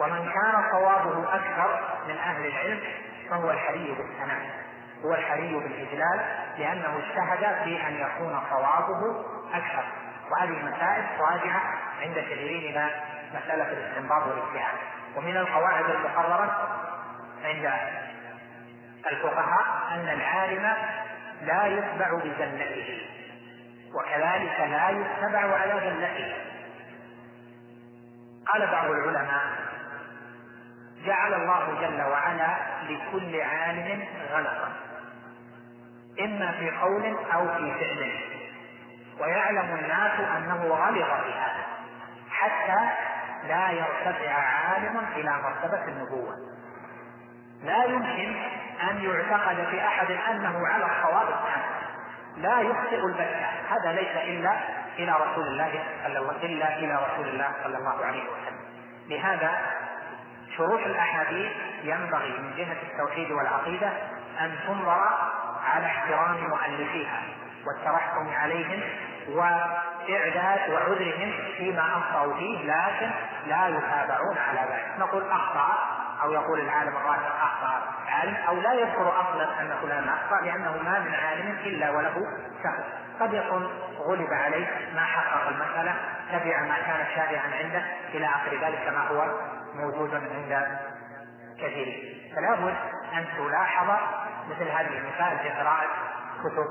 [0.00, 2.80] ومن كان صوابه أكثر من أهل العلم
[3.30, 4.50] فهو الحري بالثناء.
[5.04, 6.20] هو الحري بالإجلال
[6.58, 9.24] لأنه اجتهد في أن يكون صوابه
[9.54, 9.84] أكثر.
[10.30, 11.62] وهذه المسائل راجعة
[12.02, 12.90] عند كثيرين إلى
[13.34, 14.78] مسألة الاستنباط والاجتهاد
[15.16, 16.68] ومن القواعد المقررة
[17.44, 17.72] عند
[19.10, 20.72] الفقهاء أن العالم
[21.42, 23.00] لا يتبع بزلته
[23.94, 26.34] وكذلك لا يتبع على زلته
[28.46, 29.68] قال بعض العلماء
[31.04, 32.56] جعل الله جل وعلا
[32.88, 34.72] لكل عالم غلطا
[36.20, 38.37] إما في قول أو في فعل
[39.20, 41.64] ويعلم الناس أنه غلط في هذا
[42.30, 42.90] حتى
[43.48, 46.34] لا يرتفع عالم إلى مرتبة النبوة.
[47.62, 48.36] لا يمكن
[48.90, 51.62] أن يعتقد في أحد أنه على الصواب التام
[52.36, 53.46] لا يخطئ البتة.
[53.70, 54.52] هذا ليس إلا
[54.98, 58.58] إلى رسول الله صلى الله إلا إلى رسول الله صلى الله عليه وسلم.
[59.08, 59.52] لهذا
[60.56, 63.92] شروح الأحاديث ينبغي من جهة التوحيد والعقيدة
[64.40, 65.08] أن تنظر
[65.64, 67.22] على احترام مؤلفيها
[67.66, 68.82] والترحم عليهم
[69.28, 73.10] وإعداد وعذرهم فيما أخطأوا فيه لكن
[73.46, 74.98] لا يتابعون على ذلك.
[74.98, 75.78] نقول أخطأ
[76.22, 80.98] أو يقول العالم الراسخ أخطأ عالم أو لا يذكر أصلا أن فلان أخطأ لأنه ما
[80.98, 82.26] من عالم إلا وله
[82.62, 82.84] سهو
[83.20, 85.94] قد يكون غلب عليه ما حقق المسألة
[86.32, 87.84] تبع ما كان شائعا عنده
[88.14, 89.24] إلى آخر ذلك كما هو
[89.74, 90.78] موجود عند
[91.58, 92.76] كثيرين فلا بد
[93.14, 93.90] أن تلاحظ
[94.50, 95.88] مثل هذه المسائل في قراءة
[96.40, 96.68] كتب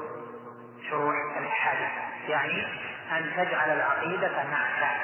[0.89, 1.89] شروح الأحاديث
[2.29, 2.67] يعني
[3.11, 4.95] أن تجعل العقيدة نعشا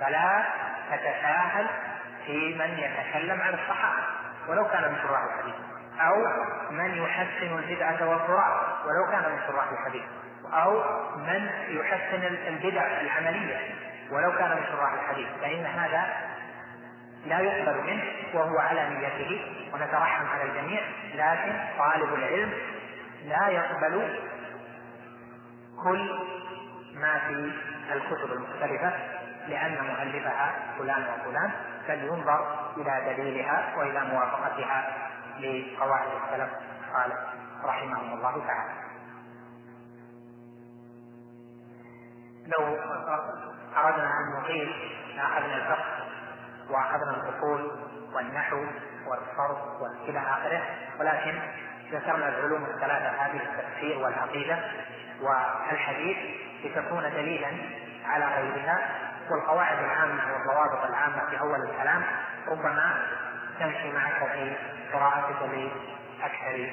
[0.00, 0.44] فلا
[0.90, 1.66] تتساهل
[2.26, 4.02] في من يتكلم عن الصحابة
[4.48, 5.54] ولو كان من شراح الحديث
[6.00, 6.26] أو
[6.70, 10.04] من يحسن البدعة والتراث ولو كان من شراح الحديث
[10.52, 10.84] أو
[11.16, 13.56] من يحسن البدع العملية
[14.10, 15.28] ولو كان من شراح الحديث.
[15.42, 16.04] فإن هذا
[17.26, 18.04] لا يقبل منه
[18.34, 19.40] وهو على نيته
[19.74, 20.80] ونترحم على الجميع
[21.14, 22.52] لكن طالب العلم
[23.24, 24.18] لا يقبل
[25.86, 26.10] كل
[26.94, 27.52] ما في
[27.92, 28.92] الكتب المختلفة
[29.48, 31.50] لأن مؤلفها فلان وفلان
[31.86, 34.96] فلينظر إلى دليلها وإلى موافقتها
[35.38, 36.50] لقواعد السلف
[36.94, 37.12] قال
[37.64, 38.72] رحمهم الله تعالى.
[42.46, 42.76] لو
[43.76, 44.74] أردنا أن نطيل
[45.16, 46.06] لأخذنا الفقه
[46.70, 47.70] وأخذنا الأصول
[48.14, 48.64] والنحو
[49.06, 50.62] والصرف وإلى آخره
[51.00, 51.38] ولكن
[51.92, 54.58] ذكرنا العلوم الثلاثة هذه التفسير والعقيدة.
[55.20, 56.16] والحديث
[56.64, 57.50] لتكون دليلا
[58.06, 58.88] على غيرها
[59.30, 62.02] والقواعد العامة والضوابط العامة في أول الكلام
[62.48, 63.06] ربما
[63.60, 64.52] تمشي معك في
[64.92, 66.70] قراءتك لأكثر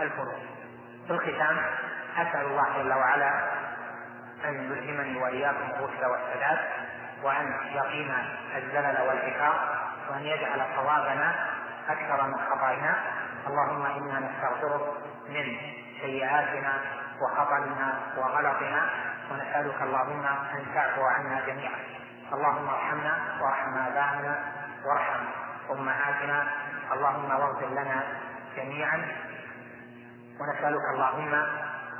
[0.00, 0.38] الفروع.
[1.06, 1.58] في الختام
[2.16, 3.30] أسأل الله جل وعلا
[4.44, 6.58] أن يلهمني وإياكم الرشد والسداد
[7.22, 9.54] وأن يقينا الزلل والعقاب
[10.10, 11.34] وأن يجعل صوابنا
[11.88, 12.96] أكثر من خطايانا
[13.46, 14.82] اللهم إنا نستغفرك
[15.28, 15.56] من
[16.00, 16.72] سيئاتنا
[17.22, 18.90] وخطأنا وغلطنا
[19.30, 21.80] ونسألك اللهم أن تعفو عنا جميعا.
[22.32, 24.34] اللهم ارحمنا وارحم آبائنا
[24.84, 25.24] وارحم
[25.70, 26.46] أمهاتنا.
[26.92, 28.02] اللهم واغفر لنا
[28.56, 29.08] جميعا.
[30.40, 31.34] ونسألك اللهم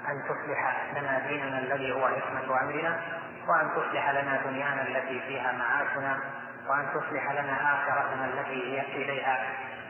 [0.08, 3.00] أن تصلح لنا ديننا الذي هو عصمة أمرنا
[3.48, 6.18] وأن تصلح لنا دنيانا التي فيها معاشنا
[6.68, 9.38] وأن تصلح لنا آخرتنا التي هي إليها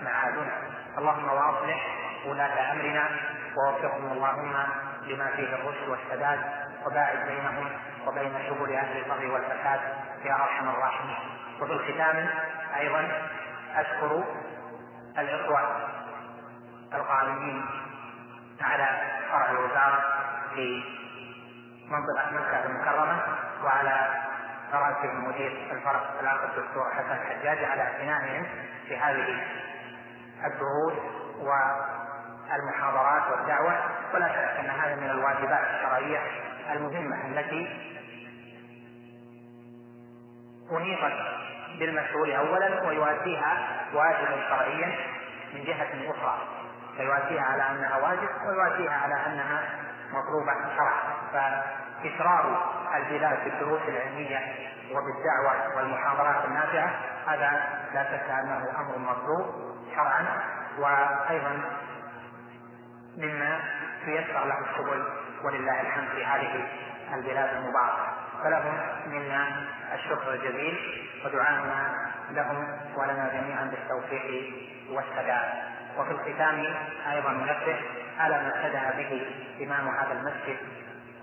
[0.02, 0.52] معادنا.
[0.98, 1.80] اللهم وأصلح
[2.26, 3.08] ولاة أمرنا.
[3.58, 4.54] ووفقهم اللهم
[5.02, 6.40] لما فيه الرشد والسداد
[6.86, 7.70] وباعد بينهم
[8.06, 9.80] وبين شغل أهل البغي والفساد
[10.24, 11.16] يا أرحم الراحمين.
[11.60, 12.28] وفي الختام
[12.76, 13.08] أيضا
[13.74, 14.24] أشكر
[15.18, 15.60] الإخوة
[16.94, 17.64] القائمين
[18.60, 18.86] على
[19.30, 20.04] فرع الوزارة
[20.54, 20.82] في
[21.88, 23.18] منطقة مكة المكرمة
[23.64, 24.08] وعلى
[24.72, 28.46] راتب مدير الفرع الأخ الدكتور حسن الحجاج على اعتنائهم
[28.88, 29.46] في هذه
[30.46, 30.94] الدروس
[32.52, 33.74] والمحاضرات والدعوة
[34.14, 36.18] ولا شك أن هذا من الواجبات الشرعية
[36.70, 37.68] المهمة التي
[40.72, 41.12] أنيطت
[41.78, 44.96] بالمشهور أولا ويواسيها واجب شرعيا
[45.54, 46.38] من جهة أخرى.
[46.96, 49.62] فيواسيها على أنها واجب ويواسيها على أنها
[50.12, 51.02] مطلوبة شرعا.
[51.32, 54.38] فإشرار البلاد بالدروس العلمية
[54.92, 56.90] وبالدعوة والمحاضرات النافعة
[57.26, 60.26] هذا لا شك أنه أمر مطلوب شرعا.
[60.78, 61.60] وأيضا
[63.16, 63.60] مما
[64.04, 65.04] تيسر له السبل
[65.44, 66.68] ولله الحمد في هذه
[67.14, 68.06] البلاد المباركة.
[68.44, 68.74] فلهم
[69.06, 69.64] منا
[69.94, 70.78] الشكر الجزيل
[71.24, 71.92] ودعاءنا
[72.30, 74.54] لهم ولنا جميعا بالتوفيق
[74.90, 75.48] والسداد.
[75.98, 76.64] وفي الختام
[77.10, 77.80] أيضا ننبه
[78.18, 79.26] على ما ابتدا به
[79.62, 80.56] إمام هذا المسجد؟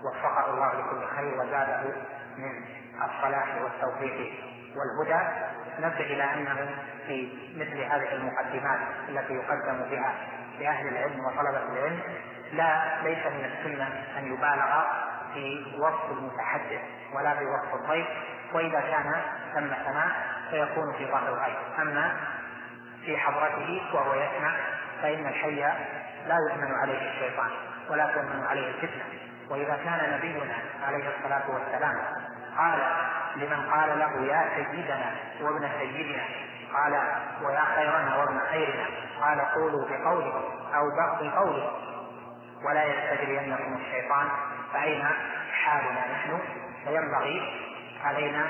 [0.04, 1.82] وفقه الله لكل خير وزاده
[2.38, 2.64] من
[3.04, 4.32] الصلاح والتوفيق
[4.76, 5.28] والهدى.
[5.78, 6.68] نبه إلى أنه
[7.06, 10.14] في مثل هذه المقدمات التي يقدم بها
[10.60, 12.00] لأهل العلم وطلبة العلم
[12.52, 13.88] لا ليس من السنة
[14.18, 14.82] أن يبالغ
[15.34, 16.80] في وصف المتحدث
[17.14, 18.06] ولا في وصف الضيف
[18.52, 19.22] وإذا كان
[19.54, 20.06] ثم سماع
[20.50, 21.56] فيكون في ظهر الغيب.
[21.78, 22.16] أما
[23.04, 24.54] في حضرته وهو يسمع
[25.02, 25.60] فإن الحي
[26.26, 27.50] لا يؤمن عليه الشيطان
[27.90, 29.04] ولا تؤمن عليه الفتنة.
[29.50, 30.54] وإذا كان نبينا
[30.86, 31.98] عليه الصلاة والسلام
[32.58, 32.78] قال
[33.36, 35.10] لمن قال له يا سيدنا
[35.40, 36.22] وابن سيدنا
[36.76, 36.92] قال
[37.42, 38.86] ويا خيرنا وابن خيرنا.
[39.20, 40.34] قال قولوا بقوله
[40.74, 41.70] أو بعض قوله.
[42.64, 44.28] ولا يستجرينكم الشيطان
[44.72, 45.06] فأين
[45.52, 46.38] حالنا نحن؟
[46.84, 47.66] فينبغي
[48.04, 48.46] علينا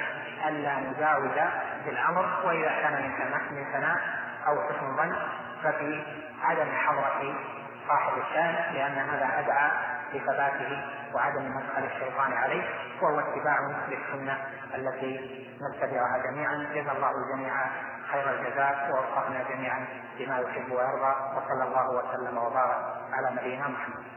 [0.49, 1.41] ألا نزاود
[1.87, 3.97] بالأمر وإذا كان من من ثناء
[4.47, 5.17] أو حسن ظن
[5.63, 6.03] ففي
[6.43, 7.35] عدم حضرة
[7.89, 9.71] صاحب الشان لأن هذا أدعى
[10.17, 10.85] لثباته
[11.15, 12.65] وعدم مدخل الشيطان عليه
[13.03, 14.39] وهو اتباع للسنة
[14.75, 16.67] التي نتبعها جميعا.
[16.75, 17.55] جزا الله الجميع
[18.13, 19.87] خير الجزاء ووفقنا جميعا
[20.19, 22.77] بما يحب ويرضى وصلى الله وسلم وبارك
[23.13, 24.16] على نبينا محمد.